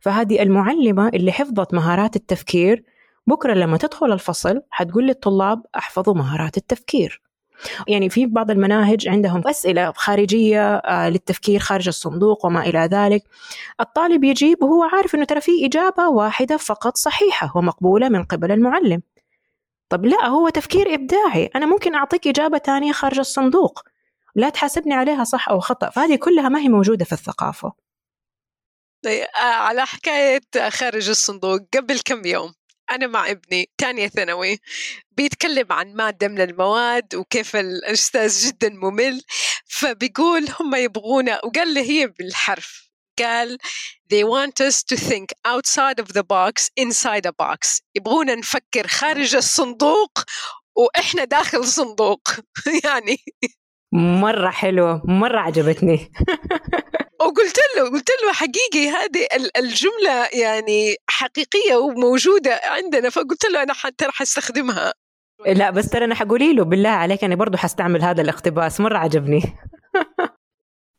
[0.00, 2.84] فهذه المعلمة اللي حفظت مهارات التفكير
[3.26, 7.22] بكرة لما تدخل الفصل حتقول للطلاب احفظوا مهارات التفكير.
[7.88, 13.24] يعني في بعض المناهج عندهم أسئلة خارجية آه، للتفكير خارج الصندوق وما إلى ذلك.
[13.80, 19.02] الطالب يجيب وهو عارف أنه ترى في إجابة واحدة فقط صحيحة ومقبولة من قبل المعلم.
[19.88, 21.50] طب لا هو تفكير إبداعي.
[21.56, 23.82] أنا ممكن أعطيك إجابة ثانية خارج الصندوق.
[24.34, 25.90] لا تحاسبني عليها صح أو خطأ.
[25.90, 27.72] فهذه كلها ما هي موجودة في الثقافة.
[29.04, 32.52] طيب آه، على حكاية خارج الصندوق قبل كم يوم؟
[32.90, 34.58] أنا مع ابني تانية ثانوي.
[35.10, 39.22] بيتكلم عن مادة من المواد وكيف الأستاذ جدا ممل
[39.66, 42.90] فبيقول هم يبغونا وقال لي هي بالحرف.
[43.18, 43.58] قال
[44.12, 47.80] they want us to think outside of the box inside a box.
[47.94, 50.18] يبغونا نفكر خارج الصندوق
[50.76, 52.28] وإحنا داخل صندوق.
[52.84, 53.18] يعني
[53.92, 56.12] مرة حلوة مرة عجبتني.
[57.20, 59.26] وقلت له قلت له حقيقي هذه
[59.56, 64.92] الجملة يعني حقيقية وموجودة عندنا فقلت له أنا حتى راح أستخدمها
[65.46, 69.42] لا بس ترى أنا حقولي له بالله عليك أنا برضو حستعمل هذا الاقتباس مرة عجبني.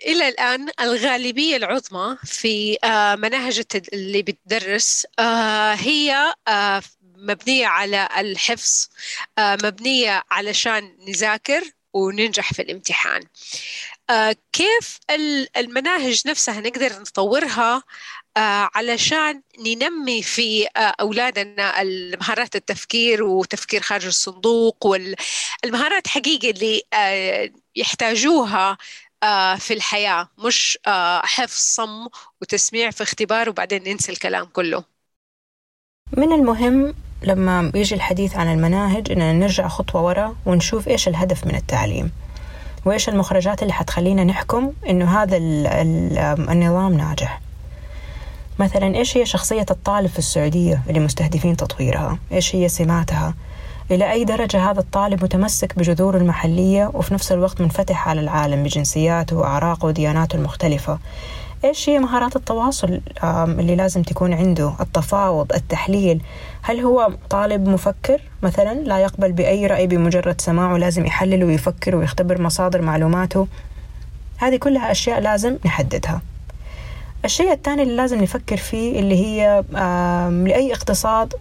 [0.07, 6.81] إلى الآن الغالبية العظمى في آه، مناهج اللي بتدرس آه، هي آه،
[7.17, 8.87] مبنية على الحفظ
[9.39, 13.23] مبنية علشان نذاكر وننجح في الامتحان.
[14.51, 14.99] كيف
[15.57, 17.83] المناهج نفسها نقدر نطورها
[18.75, 26.81] علشان ننمي في أولادنا المهارات التفكير وتفكير خارج الصندوق والمهارات حقيقة اللي
[27.75, 28.77] يحتاجوها
[29.23, 32.07] آه، في الحياة مش آه، حفظ صم
[32.41, 34.83] وتسميع في اختبار وبعدين ننسى الكلام كله.
[36.17, 41.55] من المهم لما يجي الحديث عن المناهج إننا نرجع خطوة ورا ونشوف إيش الهدف من
[41.55, 42.11] التعليم.
[42.87, 47.41] وإيش المخرجات اللي حتخلينا نحكم إنه هذا النظام ناجح؟
[48.59, 53.33] مثلا إيش هي شخصية الطالب في السعودية اللي مستهدفين تطويرها؟ إيش هي سماتها؟
[53.91, 59.35] إلى أي درجة هذا الطالب متمسك بجذوره المحلية وفي نفس الوقت منفتح على العالم بجنسياته
[59.35, 60.99] وأعراقه ودياناته المختلفة؟
[61.63, 66.21] إيش هي مهارات التواصل اللي لازم تكون عنده؟ التفاوض التحليل.
[66.61, 72.41] هل هو طالب مفكر مثلا؟ لا يقبل بأي رأي بمجرد سماعه لازم يحلل ويفكر ويختبر
[72.41, 73.47] مصادر معلوماته.
[74.37, 76.21] هذه كلها أشياء لازم نحددها.
[77.25, 79.63] الشيء الثاني اللي لازم نفكر فيه اللي هي
[80.45, 81.33] لأي اقتصاد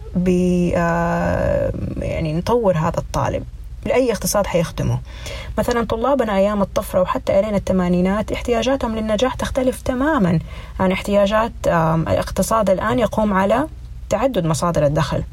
[2.01, 3.43] يعني نطور هذا الطالب.
[3.87, 4.99] لأي اقتصاد حيخدمه.
[5.57, 10.39] مثلا طلابنا أيام الطفرة وحتى إلينا الثمانينات احتياجاتهم للنجاح تختلف تماما
[10.79, 13.67] عن احتياجات الاقتصاد الآن يقوم على
[14.09, 15.23] تعدد مصادر الدخل.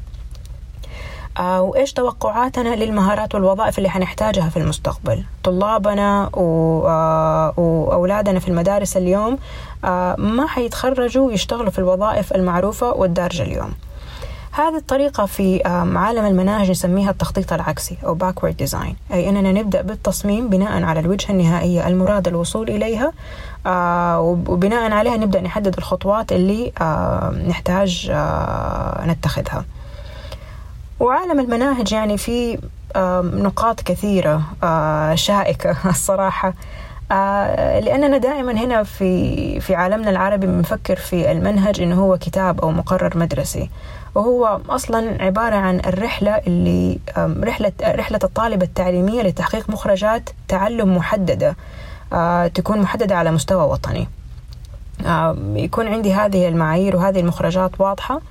[1.37, 9.37] آه، وإيش توقعاتنا للمهارات والوظائف اللي حنحتاجها في المستقبل؟ طلابنا آه، وأولادنا في المدارس اليوم
[9.85, 13.73] آه، ما حيتخرجوا يشتغلوا في الوظائف المعروفة والدارجة اليوم.
[14.55, 15.61] هذه الطريقة في
[15.95, 21.31] عالم المناهج نسميها التخطيط العكسي أو backward design أي أننا نبدأ بالتصميم بناء على الوجهة
[21.31, 23.13] النهائية المراد الوصول إليها
[24.19, 26.71] وبناء عليها نبدأ نحدد الخطوات اللي
[27.47, 28.11] نحتاج
[29.05, 29.65] نتخذها.
[30.99, 32.59] وعالم المناهج يعني في
[33.33, 36.53] نقاط كثيرة آه، شائكة الصراحة.
[37.11, 42.71] آه، لأننا دائما هنا في في عالمنا العربي بنفكر في المنهج إنه هو كتاب أو
[42.71, 43.69] مقرر مدرسي.
[44.15, 51.55] وهو أصلا عبارة عن الرحلة اللي رحلة رحلة الطالب التعليمية لتحقيق مخرجات تعلم محددة
[52.13, 54.07] آه، تكون محددة على مستوى وطني.
[55.55, 58.21] يكون عندي هذه المعايير وهذه المخرجات واضحة.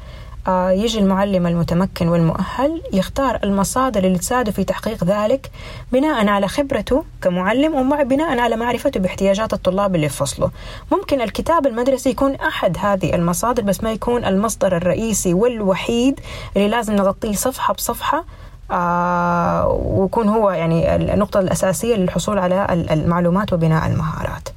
[0.49, 5.51] يجي المعلم المتمكن والمؤهل يختار المصادر اللي تساعده في تحقيق ذلك
[5.93, 10.51] بناء على خبرته كمعلم وبناء على معرفته باحتياجات الطلاب اللي في فصله
[10.93, 16.21] ممكن الكتاب المدرسي يكون أحد هذه المصادر بس ما يكون المصدر الرئيسي والوحيد
[16.57, 18.25] اللي لازم نغطيه صفحة بصفحة
[18.71, 24.49] آه ويكون هو يعني النقطة الأساسية للحصول على المعلومات وبناء المهارات.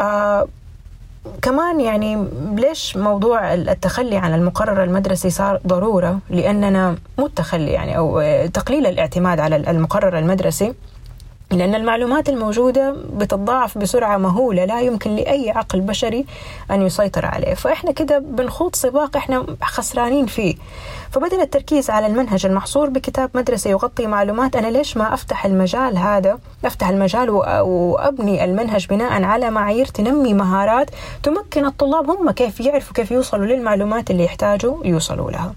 [0.00, 0.48] آه
[1.42, 8.22] كمان يعني ليش موضوع التخلي عن المقرر المدرسي صار ضرورة؟ لأننا مو التخلي يعني أو
[8.54, 10.74] تقليل الاعتماد على المقرر المدرسي.
[11.52, 16.24] لأن المعلومات الموجودة بتتضاعف بسرعة مهولة لا يمكن لأي عقل بشري
[16.70, 17.54] أن يسيطر عليه.
[17.54, 20.54] فإحنا كده بنخوض سباق إحنا خسرانين فيه.
[21.10, 26.38] فبدل التركيز على المنهج المحصور بكتاب مدرسي يغطي معلومات أنا ليش ما أفتح المجال هذا؟
[26.64, 30.90] أفتح المجال وأبني المنهج بناء على معايير تنمي مهارات
[31.22, 35.54] تمكن الطلاب هم كيف يعرفوا كيف يوصلوا للمعلومات اللي يحتاجوا يوصلوا لها.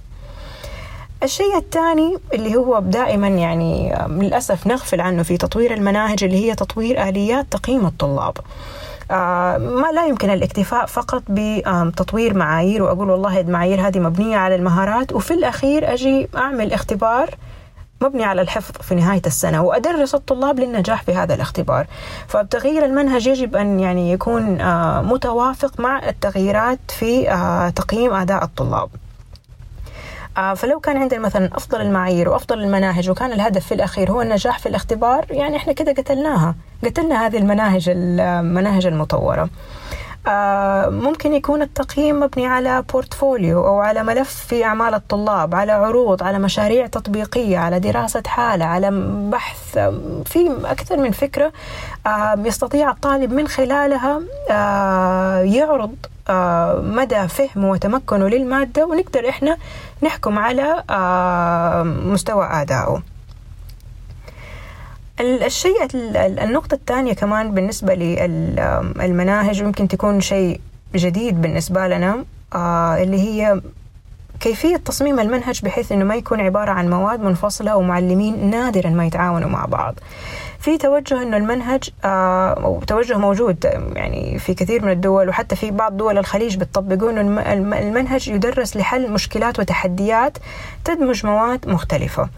[1.24, 7.10] الشيء الثاني اللي هو دائما يعني للأسف نغفل عنه في تطوير المناهج اللي هي تطوير
[7.10, 8.38] آليات تقييم الطلاب.
[9.12, 15.14] آه ما لا يمكن الاكتفاء فقط بتطوير معايير وأقول والله المعايير هذه مبنية على المهارات
[15.14, 17.30] وفي الأخير أجي أعمل اختبار
[18.02, 21.88] مبني على الحفظ في نهاية السنة وأدرس الطلاب للنجاح في هذا الاختبار.
[22.28, 28.90] فبتغيير المنهج يجب أن يعني يكون آه متوافق مع التغييرات في آه تقييم أداء الطلاب.
[30.56, 34.70] فلو كان عندنا مثلا أفضل المعايير وأفضل المناهج وكان الهدف في الأخير هو النجاح في
[34.70, 38.92] الاختبار يعني إحنا كده قتلناها قتلنا هذه المناهج المناهج آه،
[40.90, 46.40] ممكن يكون التقييم مبني على بورتفوليو أو على ملف في أعمال الطلاب على عروض على
[46.40, 48.92] مشاريع تطبيقية على دراسة حالة على
[49.32, 49.78] بحث.
[50.26, 51.52] في أكثر من فكرة
[52.08, 54.22] آه، يستطيع الطالب من خلالها
[55.44, 55.96] يعرض
[56.30, 59.58] آه، مدى فهمه وتمكنه للمادة ونقدر إحنا
[60.04, 63.02] نحكم على آه، مستوى أدائه.
[65.22, 70.60] الشيء النقطة الثانية كمان بالنسبة للمناهج ممكن تكون شيء
[70.96, 73.62] جديد بالنسبة لنا آه، اللي هي
[74.40, 79.50] كيفية تصميم المنهج بحيث أنه ما يكون عبارة عن مواد منفصلة ومعلمين نادرا ما يتعاونوا
[79.50, 79.96] مع بعض.
[80.62, 85.98] في توجه إنه المنهج آه توجه موجود يعني في كثير من الدول وحتى في بعض
[85.98, 90.38] دول الخليج بتطبقون انه المنهج يدرس لحل مشكلات وتحديات
[90.86, 92.30] تدمج مواد مختلفة.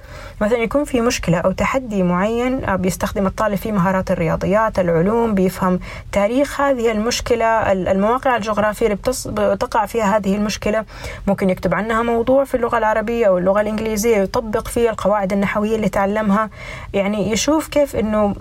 [0.41, 5.79] مثلا يكون في مشكلة أو تحدي معين آه، بيستخدم الطالب فيه مهارات الرياضيات العلوم بيفهم
[6.12, 10.86] تاريخ هذه المشكلة المواقع الجغرافية اللي بتقع فيها هذه المشكلة.
[11.27, 15.89] ممكن يكتب عنها موضوع في اللغة العربية أو اللغة الإنجليزية يطبق فيه القواعد النحوية اللي
[15.89, 16.49] تعلمها.
[16.93, 18.34] يعني يشوف كيف أنه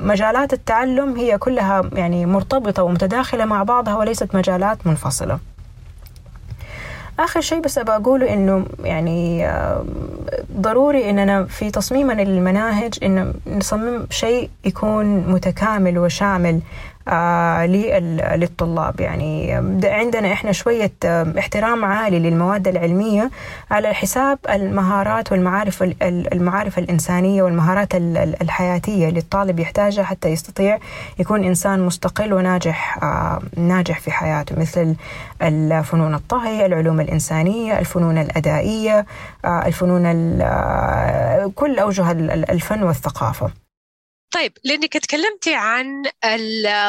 [0.00, 5.38] مجالات التعلم هي كلها يعني مرتبطة ومتداخلة مع بعضها وليست مجالات منفصلة.
[7.18, 9.50] آخر شيء بس أبغى أقوله إنه يعني
[10.56, 16.60] ضروري إننا في تصميمنا للمناهج إنه نصمم شيء يكون متكامل وشامل
[18.36, 19.52] للطلاب يعني
[19.84, 23.30] عندنا إحنا شوية آه، احترام عالي للمواد العلمية
[23.70, 30.78] على حساب المهارات والمعارف المعارف الإنسانية والمهارات الحياتية اللي الطالب يحتاجها حتى يستطيع
[31.18, 34.94] يكون إنسان مستقل وناجح آه ناجح في حياته مثل
[35.42, 39.06] الفنون الطهي، العلوم الإنسانية، الفنون الأدائية،
[39.44, 40.06] آه الفنون
[40.42, 43.50] آه، كل أوجه الفن والثقافة.
[44.32, 46.02] طيب لأنك تكلمتي عن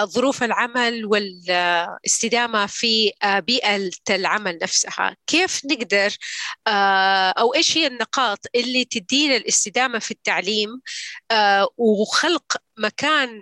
[0.05, 6.17] ظروف العمل والاستدامة في آه، بيئة العمل نفسها، كيف نقدر
[6.67, 10.81] آه، أو إيش هي النقاط اللي تدينا الاستدامة في التعليم
[11.31, 13.41] آه، وخلق مكان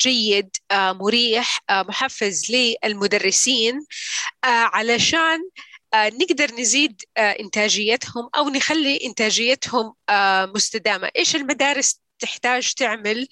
[0.00, 3.80] جيد مريح محفز للمدرسين
[4.44, 5.38] علشان
[5.94, 9.94] نقدر نزيد إنتاجيتهم أو نخلي إنتاجيتهم
[10.54, 13.28] مستدامة، إيش المدارس تحتاج تعمل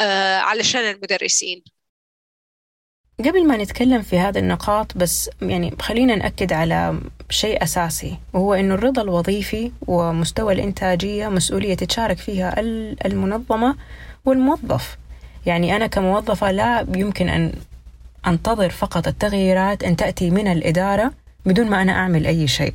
[0.00, 1.62] آه، علشان المدرسين.
[3.18, 8.74] قبل ما نتكلم في هذه النقاط بس يعني خلينا نأكد على شيء أساسي وهو أنه
[8.74, 12.60] الرضا الوظيفي ومستوى الإنتاجية مسؤولية تتشارك فيها
[13.06, 13.76] المنظمة
[14.24, 14.96] والموظف.
[15.46, 17.52] يعني أنا كموظفة لا يمكن أن
[18.26, 21.12] أنتظر فقط التغييرات أن تأتي من الإدارة
[21.46, 22.74] بدون ما أنا أعمل أي شيء.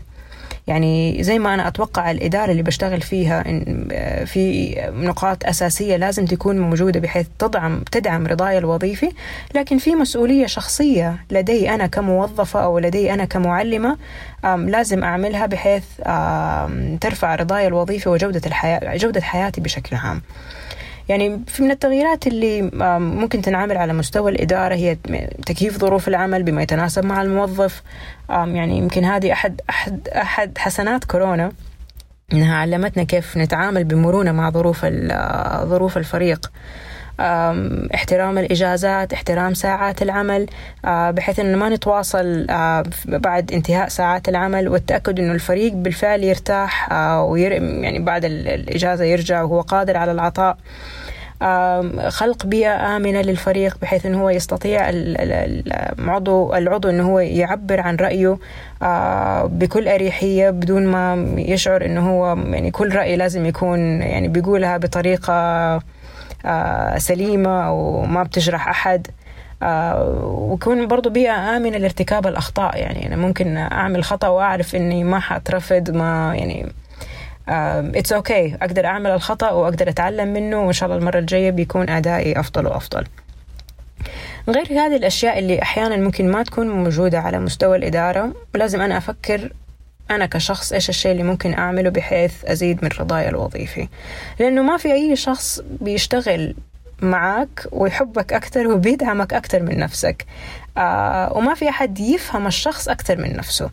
[0.70, 3.88] يعني زي ما أنا أتوقع الإدارة اللي بشتغل فيها إن
[4.26, 9.12] في نقاط أساسية لازم تكون موجودة بحيث تدعم تدعم رضاي الوظيفي
[9.56, 13.98] لكن في مسؤولية شخصية لدي أنا كموظفة أو لدي أنا كمعلمة
[14.44, 15.84] لازم أعملها بحيث
[17.02, 20.22] ترفع رضاي الوظيفي وجودة الحياة جودة حياتي بشكل عام.
[21.10, 22.62] يعني في من التغييرات اللي
[23.00, 24.98] ممكن تنعمل على مستوى الإدارة هي
[25.46, 27.84] تكييف ظروف العمل بما يتناسب مع الموظف.
[28.30, 31.52] يعني يمكن هذه أحد أحد أحد حسنات كورونا
[32.34, 34.86] إنها علمتنا كيف نتعامل بمرونة مع ظروف
[35.64, 36.52] ظروف الفريق.
[37.96, 40.46] احترام الإجازات احترام ساعات العمل
[40.86, 42.46] بحيث أنه ما نتواصل
[43.06, 46.92] بعد انتهاء ساعات العمل والتأكد أنه الفريق بالفعل يرتاح
[47.22, 50.58] وير يعني بعد الإجازة يرجع وهو قادر على العطاء.
[52.08, 58.38] خلق بيئة آمنة للفريق بحيث أنه هو يستطيع العضو العضو أنه هو يعبر عن رأيه
[59.48, 65.80] بكل أريحية بدون ما يشعر أنه هو يعني كل رأي لازم يكون يعني بيقولها بطريقة
[66.98, 69.08] سليمة وما بتجرح أحد.
[70.24, 72.78] وكون برضو بيئة آمنة لارتكاب الأخطاء.
[72.78, 76.72] يعني أنا ممكن أعمل خطأ وأعرف إني ما حأترفض ما يعني
[77.50, 78.64] it's okay okay.
[78.64, 83.04] أقدر أعمل الخطأ وأقدر أتعلم منه وإن شاء الله المرة الجاية بيكون أدائي أفضل وأفضل.
[84.50, 89.52] غير هذه الأشياء اللي أحيانا ممكن ما تكون موجودة على مستوى الإدارة ولازم أنا أفكر
[90.12, 93.88] أنا كشخص إيش الشيء اللي ممكن أعمله بحيث أزيد من رضاي الوظيفي.
[94.40, 96.56] لأنه ما في أي شخص بيشتغل
[97.02, 100.26] معك ويحبك أكثر وبيدعمك أكثر من نفسك.
[100.78, 103.70] آه وما في أحد يفهم الشخص أكثر من نفسه.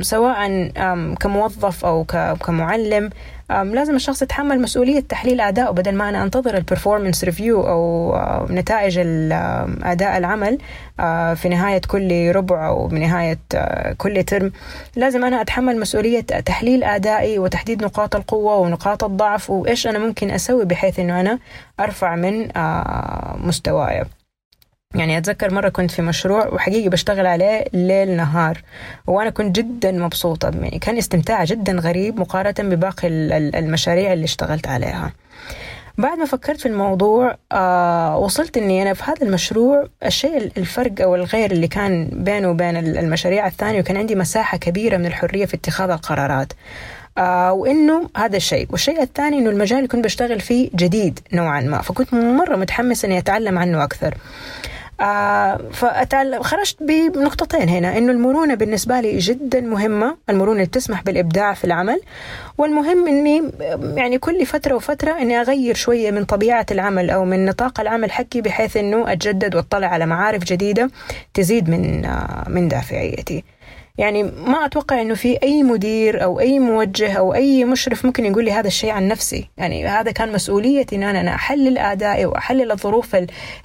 [0.00, 0.68] سواء
[1.20, 2.04] كموظف أو
[2.46, 3.10] كمعلم
[3.50, 8.98] لازم الشخص يتحمل مسؤولية تحليل أدائه بدل ما أنا أنتظر ال performance review أو نتائج
[9.82, 10.58] أداء العمل
[11.36, 13.38] في نهاية كل ربع أو بنهاية
[13.98, 14.52] كل ترم
[14.96, 20.64] لازم أنا أتحمل مسؤولية تحليل أدائي وتحديد نقاط القوة ونقاط الضعف وإيش أنا ممكن أسوي
[20.64, 21.38] بحيث أنه أنا
[21.80, 22.48] أرفع من
[23.46, 24.04] مستواي.
[24.94, 28.62] يعني أتذكر مرة كنت في مشروع وحقيقي بشتغل عليه ليل نهار
[29.06, 33.08] وأنا كنت جدا مبسوطة يعني كان استمتاع جدا غريب مقارنة بباقي
[33.58, 35.12] المشاريع اللي اشتغلت عليها.
[35.98, 41.14] بعد ما فكرت في الموضوع آه وصلت إني أنا في هذا المشروع الشيء الفرق أو
[41.14, 45.90] الغير اللي كان بينه وبين المشاريع الثانية وكان عندي مساحة كبيرة من الحرية في اتخاذ
[45.90, 46.52] القرارات.
[47.18, 48.66] آه وإنه هذا الشيء.
[48.70, 53.18] والشيء الثاني إنه المجال اللي كنت بشتغل فيه جديد نوعا ما فكنت مرة متحمس إني
[53.18, 54.14] أتعلم عنه أكثر.
[55.72, 61.64] فأتعلم خرجت بنقطتين هنا إنه المرونة بالنسبة لي جدا مهمة المرونة اللي تسمح بالإبداع في
[61.64, 62.00] العمل
[62.58, 63.50] والمهم إني
[63.96, 68.40] يعني كل فترة وفترة إني أغير شوية من طبيعة العمل أو من نطاق العمل حقي
[68.40, 70.90] بحيث إنه أتجدد وأطلع على معارف جديدة
[71.34, 73.44] تزيد من آه من دافعيتي.
[73.98, 78.44] يعني ما أتوقع أنه في أي مدير أو أي موجه أو أي مشرف ممكن يقول
[78.44, 79.48] لي هذا الشيء عن نفسي.
[79.56, 83.16] يعني هذا كان مسؤوليتي أن أنا أحلل أدائي وأحلل الظروف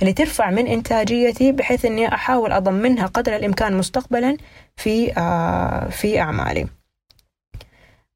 [0.01, 4.37] اللي ترفع من إنتاجيتي بحيث أني أحاول أضمنها قدر الإمكان مستقبلا
[4.77, 6.67] في آه في أعمالي.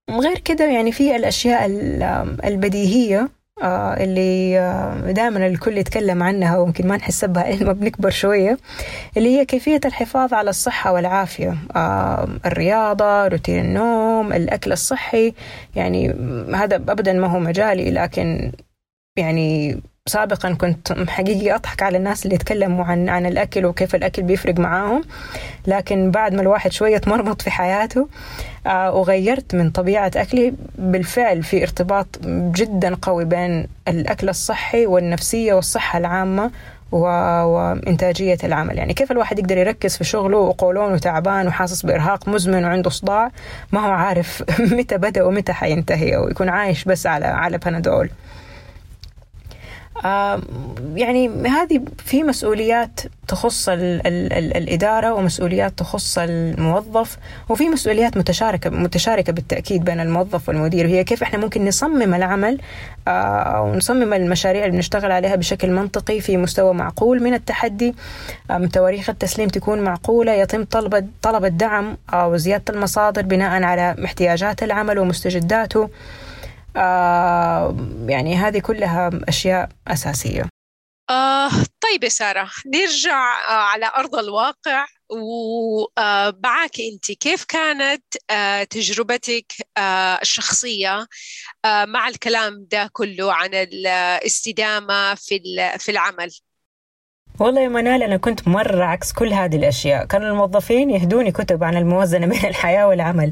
[0.09, 1.65] غير كده يعني في الأشياء
[2.45, 3.29] البديهية.
[3.63, 8.57] اللي آه دائما الكل يتكلم عنها ويمكن ما نحس بها لما بنكبر شوية
[9.17, 11.57] اللي هي كيفية الحفاظ على الصحة والعافية.
[11.75, 15.33] آه الرياضة روتين النوم الأكل الصحي
[15.75, 16.09] يعني
[16.55, 18.51] هذا أبدا ما هو مجالي لكن
[19.17, 24.59] يعني سابقا كنت حقيقي أضحك على الناس اللي يتكلموا عن عن الأكل وكيف الأكل بيفرق
[24.59, 25.03] معاهم.
[25.67, 28.07] لكن بعد ما الواحد شوية مرمط في حياته
[28.67, 35.99] آه وغيرت من طبيعة أكلي بالفعل في ارتباط جدا قوي بين الأكل الصحي والنفسية والصحة
[35.99, 36.51] العامة
[36.91, 36.97] و...
[37.43, 38.77] وإنتاجية العمل.
[38.77, 43.31] يعني كيف الواحد يقدر يركز في شغله وقولونه تعبان وحاسس بإرهاق مزمن وعنده صداع؟
[43.71, 44.43] ما هو عارف
[44.77, 48.09] متى بدأ ومتى حينتهي أو يكون عايش بس على على بنادول
[50.95, 57.17] يعني هذه في مسؤوليات تخص ال ال ال الإدارة ومسؤوليات تخص الموظف
[57.49, 60.87] وفي مسؤوليات متشاركة متشاركة بالتأكيد بين الموظف والمدير.
[60.87, 62.61] هي كيف إحنا ممكن نصمم العمل
[63.07, 67.23] أو نصمم المشاريع اللي بنشتغل عليها بشكل منطقي في مستوى معقول.
[67.23, 67.95] من التحدي
[68.73, 74.99] تواريخ التسليم تكون معقولة يتم طلب طلب الدعم أو زيادة المصادر بناء على احتياجات العمل
[74.99, 75.83] ومستجداته.
[75.83, 75.89] آه
[78.09, 80.49] يعني هذه كلها أشياء أساسية.
[81.09, 81.49] آه
[81.81, 83.15] طيب يا سارة نرجع
[83.49, 87.11] آه على أرض الواقع ومعك أنت.
[87.11, 89.45] كيف كانت آه تجربتك
[89.77, 91.07] آه الشخصية
[91.65, 95.39] آه مع الكلام ده كله عن الاستدامة في
[95.79, 96.31] في العمل؟
[97.39, 100.05] والله يا منال أنا كنت مرة عكس كل هذه الأشياء.
[100.05, 103.31] كانوا الموظفين يهدوني كتب عن الموازنة بين الحياة والعمل.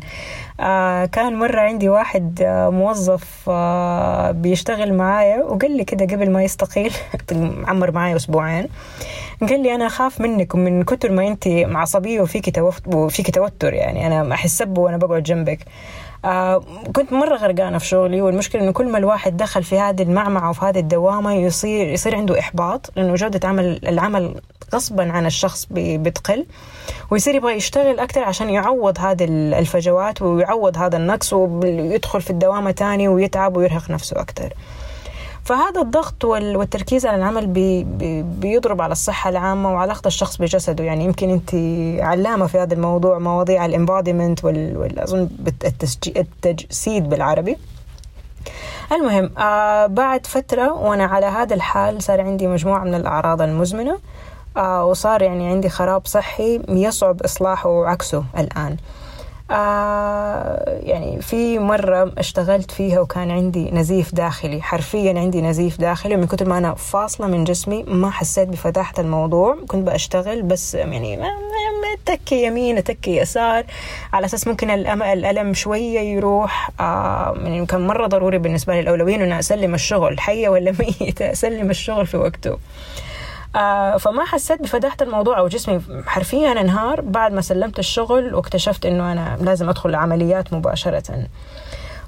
[0.60, 6.44] آه كان مرة عندي واحد آه موظف آه بيشتغل معايا وقال لي كده قبل ما
[6.44, 6.94] يستقيل
[7.68, 8.68] عمر معايا أسبوعين
[9.50, 14.08] قال لي أنا أخاف منك ومن كتر ما أنت عصبية وفيك وفيك توتر يعني.
[14.08, 15.60] أنا أحس سب وأنا بقعد جنبك.
[16.96, 20.66] كنت مرة غرقانة في شغلي والمشكلة إنه كل ما الواحد دخل في هذه المعمعة وفي
[20.66, 24.42] هذه الدوامة يصير يصير عنده إحباط لأنه جودة عمل العمل
[24.74, 26.46] غصبا عن الشخص بتقل
[27.12, 29.26] ويصير يبغى يشتغل أكثر عشان يعوض هذه
[29.60, 34.54] الفجوات ويعوض هذا النقص ويدخل في الدوامة تاني ويتعب ويرهق نفسه أكثر
[35.46, 40.84] فهذا الضغط والتركيز على العمل بي بي بيضرب على الصحة العامة وعلاقة الشخص بجسده.
[40.84, 41.56] يعني يمكن أنت
[42.04, 45.30] علامة في هذا الموضوع مواضيع الامبوديمنت وال أظن
[46.08, 47.58] التجسيد بالعربي.
[48.92, 53.98] المهم آه بعد فترة وأنا على هذا الحال صار عندي مجموعة من الأعراض المزمنة
[54.58, 58.78] آه وصار يعني عندي خراب صحي يصعب إصلاحه عكسه الآن.
[59.52, 64.62] آه يعني في مرة اشتغلت فيها وكان عندي نزيف داخلي.
[64.62, 66.18] حرفيا عندي نزيف داخلي.
[66.18, 69.58] من كتر ما أنا فاصلة من جسمي ما حسيت بفتاحة الموضوع.
[69.68, 71.20] كنت بشتغل بس يعني
[72.06, 73.66] تكي يمين تكي يسار.
[74.14, 76.70] على أساس ممكن الألم شوية يروح.
[76.80, 80.20] آه يعني كان مرة ضروري بالنسبة لي الأولوية إنه أسلم الشغل.
[80.20, 82.58] حية ولا ميتة؟ أسلم الشغل في وقته.
[83.56, 89.12] آه فما حسيت بفداحة الموضوع أو جسمي حرفيا انهار بعد ما سلمت الشغل واكتشفت إنه
[89.12, 91.28] أنا لازم أدخل العمليات مباشرة.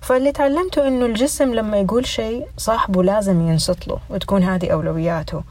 [0.02, 5.44] فاللي تعلمته إنه الجسم لما يقول شيء صاحبه لازم ينصت له وتكون هذه أولوياته.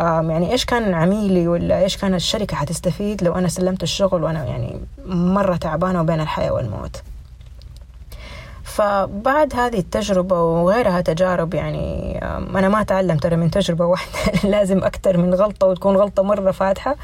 [0.00, 4.80] يعني إيش كان عميلي ولا إيش كانت الشركة حتستفيد لو أنا سلمت الشغل وأنا يعني
[5.06, 7.02] مرة تعبانة وبين الحياة والموت.
[8.64, 12.05] فبعد هذه التجربة وغيرها تجارب يعني
[12.58, 14.18] أنا ما أتعلم ترى من تجربة واحدة.
[14.54, 16.96] لازم أكثر من غلطة وتكون غلطة مرة فاتحة.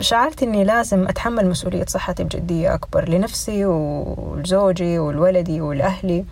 [0.00, 6.24] شعرت إني لازم أتحمل مسؤولية صحتي بجدية أكبر لنفسي ولزوجي ولولدي ولأهلي.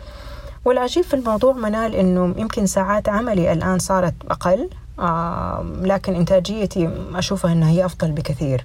[0.65, 4.69] والعجيب في الموضوع منال إنه يمكن ساعات عملي الآن صارت أقل.
[5.83, 8.65] لكن إنتاجيتي أشوفها إنها هي أفضل بكثير.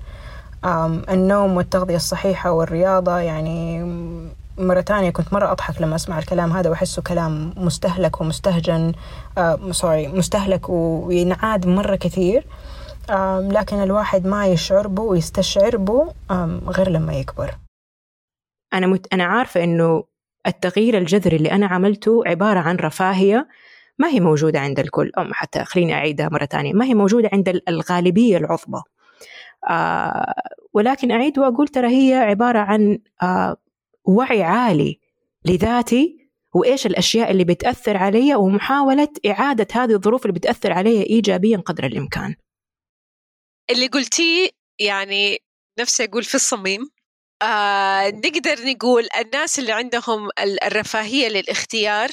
[1.10, 3.86] النوم والتغذية الصحيحة والرياضة يعني
[4.58, 8.94] مرة تانية كنت مرة أضحك لما أسمع الكلام هذا وأحسه كلام مستهلك ومستهجن
[9.38, 12.46] آه سوري مستهلك وينعاد مرة كثير.
[13.10, 17.56] آه لكن الواحد ما يشعر به ويستشعر به آه غير لما يكبر.
[18.74, 19.14] أنا مت...
[19.14, 20.04] أنا عارفة إنه
[20.48, 23.48] التغيير الجذري اللي أنا عملته عبارة عن رفاهية
[24.00, 25.12] ما هي موجودة عند الكل.
[25.18, 28.82] أو حتى خليني أعيدها مرة ثانية ما هي موجودة عند الغالبية العظمى.
[29.70, 30.34] آه
[30.74, 33.58] ولكن أعيد وأقول ترى هي عبارة عن آه
[34.06, 35.00] وعي عالي
[35.46, 36.22] لذاتي
[36.56, 42.36] وإيش الأشياء اللي بتأثر علي ومحاولة إعادة هذه الظروف اللي بتأثر علي إيجابيا قدر الإمكان.
[43.70, 44.50] اللي قلتيه
[44.80, 45.40] يعني
[45.80, 46.90] نفسي أقول في الصميم
[47.42, 52.10] آه نقدر نقول الناس اللي عندهم الرفاهية للاختيار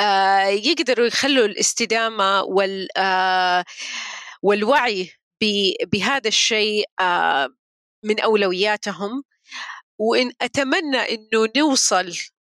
[0.00, 3.64] آه يقدروا يخلوا الاستدامة وال آه
[4.42, 5.10] والوعي
[5.92, 7.48] بهذا الشيء آه
[8.04, 9.22] من أولوياتهم.
[10.02, 12.12] وإن أتمنى إنه نوصل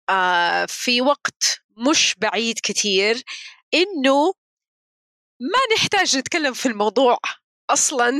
[0.09, 3.23] آه في وقت مش بعيد كثير
[3.73, 4.33] إنه
[5.39, 7.17] ما نحتاج نتكلم في الموضوع
[7.69, 8.11] أصلا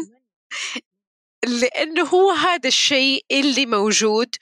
[1.46, 4.36] لأنه هو هذا الشيء اللي موجود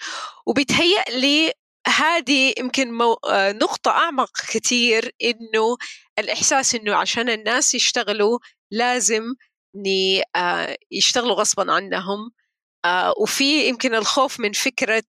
[0.45, 1.53] وبيتهيأ لي
[1.88, 3.13] هذه يمكن مو...
[3.13, 5.77] آه، نقطة أعمق كثير إنه
[6.19, 8.39] الإحساس إنه عشان الناس يشتغلوا
[8.71, 9.23] لازم.
[10.36, 12.31] آه، يشتغلوا غصبا عنهم
[12.86, 15.03] آه، وفي يمكن الخوف من فكرة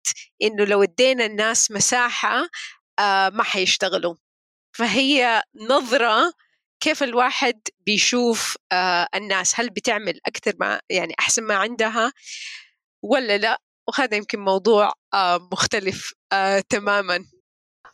[0.44, 2.48] إنه لو ادينا الناس مساحة
[3.34, 4.16] ما حيشتغلوا.
[4.78, 6.34] فهي نظرة
[6.80, 9.60] كيف الواحد بيشوف آه الناس.
[9.60, 12.14] هل بتعمل أكثر ما يعني أحسن ما عندها
[13.04, 17.26] ولا لا؟ وهذا يمكن موضوع آه مختلف آه تماما.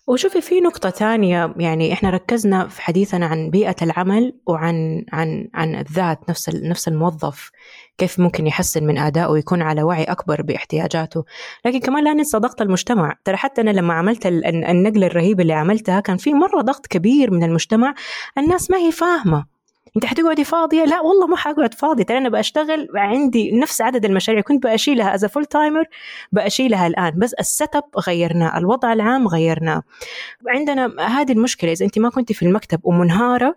[0.10, 5.76] وشوفي في نقطة ثانية يعني إحنا ركزنا في حديثنا عن بيئة العمل وعن عن عن
[5.76, 7.52] الذات نفس نفس الموظف
[7.98, 11.24] كيف ممكن يحسن من أدائه ويكون على وعي أكبر باحتياجاته.
[11.66, 13.16] لكن كمان لا ننسى ضغط المجتمع.
[13.24, 17.44] ترى حتى أنا لما عملت النقلة الرهيبة اللي عملتها كان في مرة ضغط كبير من
[17.44, 17.94] المجتمع.
[18.38, 19.59] الناس ما هي فاهمة.
[19.96, 24.42] انت حتقعدي فاضية؟ لا والله ما حقعد فاضي ترى أنا بشتغل عندي نفس عدد المشاريع
[24.42, 25.84] كنت بشيلها از full timer
[26.32, 29.84] بشيلها الآن بس ال setup غيرناه الوضع العام غيرناه.
[30.48, 33.56] عندنا هذه المشكلة إذا أنت ما كنت في المكتب ومنهارة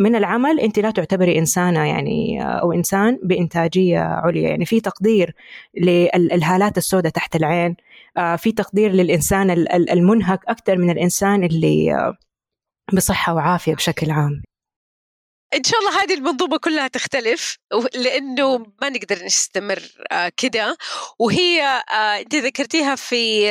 [0.00, 4.48] من العمل أنت لا تعتبري إنسانة يعني أو إنسان بإنتاجية عليا.
[4.48, 5.34] يعني في تقدير
[5.80, 7.76] للهالات السوداء تحت العين
[8.16, 9.50] آه، في تقدير للإنسان
[9.90, 12.16] المنهك أكثر من الإنسان اللي آه،
[12.92, 14.42] بصحة وعافية بشكل عام.
[15.54, 17.58] إن شاء الله هذه المنظومة كلها تختلف
[17.94, 19.82] لأنه ما نقدر نستمر
[20.12, 20.76] آه، كده.
[21.18, 21.62] وهي
[22.20, 23.50] أنت ذكرتيها في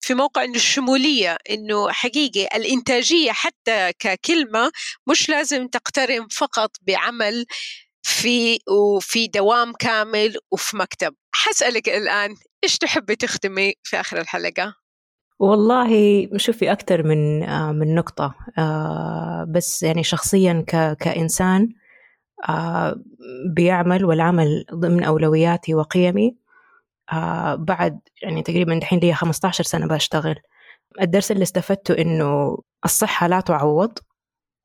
[0.00, 4.72] في موقع إنه الشمولية إنه حقيقي الإنتاجية حتى ككلمة
[5.08, 7.46] مش لازم تقترن فقط بعمل
[8.02, 11.14] في وفي دوام كامل وفي مكتب.
[11.34, 14.81] حسألك الآن إيش تحبي تختمي في آخر الحلقة؟
[15.42, 18.34] والله شوفي أكثر من آه، من نقطة.
[18.58, 20.64] آه، بس يعني شخصيا
[21.00, 21.68] كإنسان
[22.48, 22.96] آه،
[23.56, 26.36] بيعمل والعمل ضمن أولوياتي وقيمي.
[27.58, 30.36] بعد يعني تقريبا دحين لي 15 سنة بشتغل.
[31.02, 33.98] الدرس اللي استفدته إنه الصحة لا تعوض.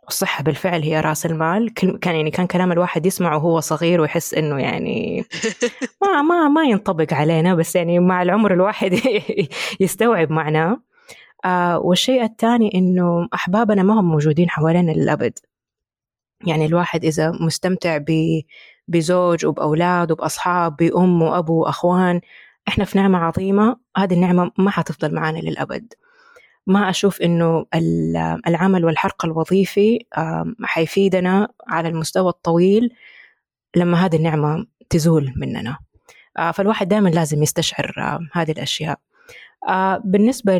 [0.07, 1.73] الصحة بالفعل هي رأس المال.
[1.73, 5.25] كان يعني كان كلام الواحد يسمعه وهو صغير ويحس إنه يعني
[6.01, 8.99] ما ما ما ينطبق علينا بس يعني مع العمر الواحد
[9.79, 10.81] يستوعب معناه.
[11.45, 15.39] آه والشيء الثاني إنه أحبابنا ما هم موجودين حوالينا للأبد.
[16.45, 18.41] يعني الواحد إذا مستمتع ب
[18.87, 22.21] بزوج وبأولاد وبأصحاب بأم وأبو وأخوان
[22.67, 25.93] إحنا في نعمة عظيمة هذه النعمة ما حتفضل معانا للأبد.
[26.67, 27.65] ما أشوف إنه
[28.47, 29.99] العمل والحرق الوظيفي
[30.63, 32.93] حيفيدنا على المستوى الطويل
[33.75, 35.77] لما هذه النعمة تزول مننا.
[36.37, 38.99] آه، فالواحد دائما لازم يستشعر هذه الأشياء.
[39.67, 40.57] آه، بالنسبة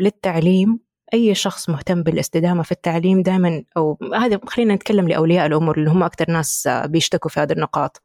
[0.00, 0.78] للتعليم
[1.14, 6.02] أي شخص مهتم بالاستدامة في التعليم دائما أو هذا خلينا نتكلم لأولياء الأمور اللي هم
[6.02, 8.02] أكثر ناس بيشتكوا في هذه النقاط.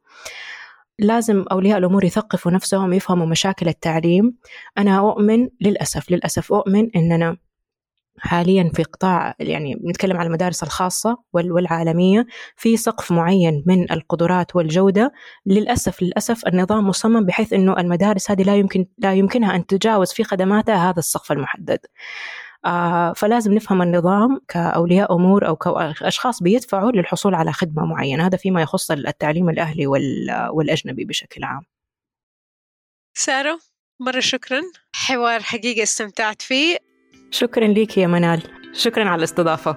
[0.98, 4.36] لازم أولياء الأمور يثقفوا نفسهم يفهموا مشاكل التعليم.
[4.78, 7.36] أنا أؤمن للأسف للأسف أؤمن إننا
[8.18, 12.26] حاليا في قطاع يعني نتكلم على المدارس الخاصة والعالمية
[12.56, 15.12] في سقف معين من القدرات والجودة.
[15.46, 20.24] للأسف للأسف النظام مصمم بحيث أنه المدارس هذه لا يمكن لا يمكنها أن تجاوز في
[20.24, 21.78] خدماتها هذا السقف المحدد.
[23.16, 28.26] فلازم نفهم النظام كأولياء أمور أو كأشخاص بيدفعوا للحصول على خدمة معينة.
[28.26, 29.86] هذا فيما يخص التعليم الأهلي
[30.50, 31.62] والأجنبي بشكل عام.
[33.14, 33.58] سارة
[34.00, 34.60] مرة شكرا.
[34.94, 36.78] حوار حقيقة استمتعت فيه.
[37.30, 38.42] شكرا لك يا منال.
[38.72, 39.76] شكرا على الاستضافة.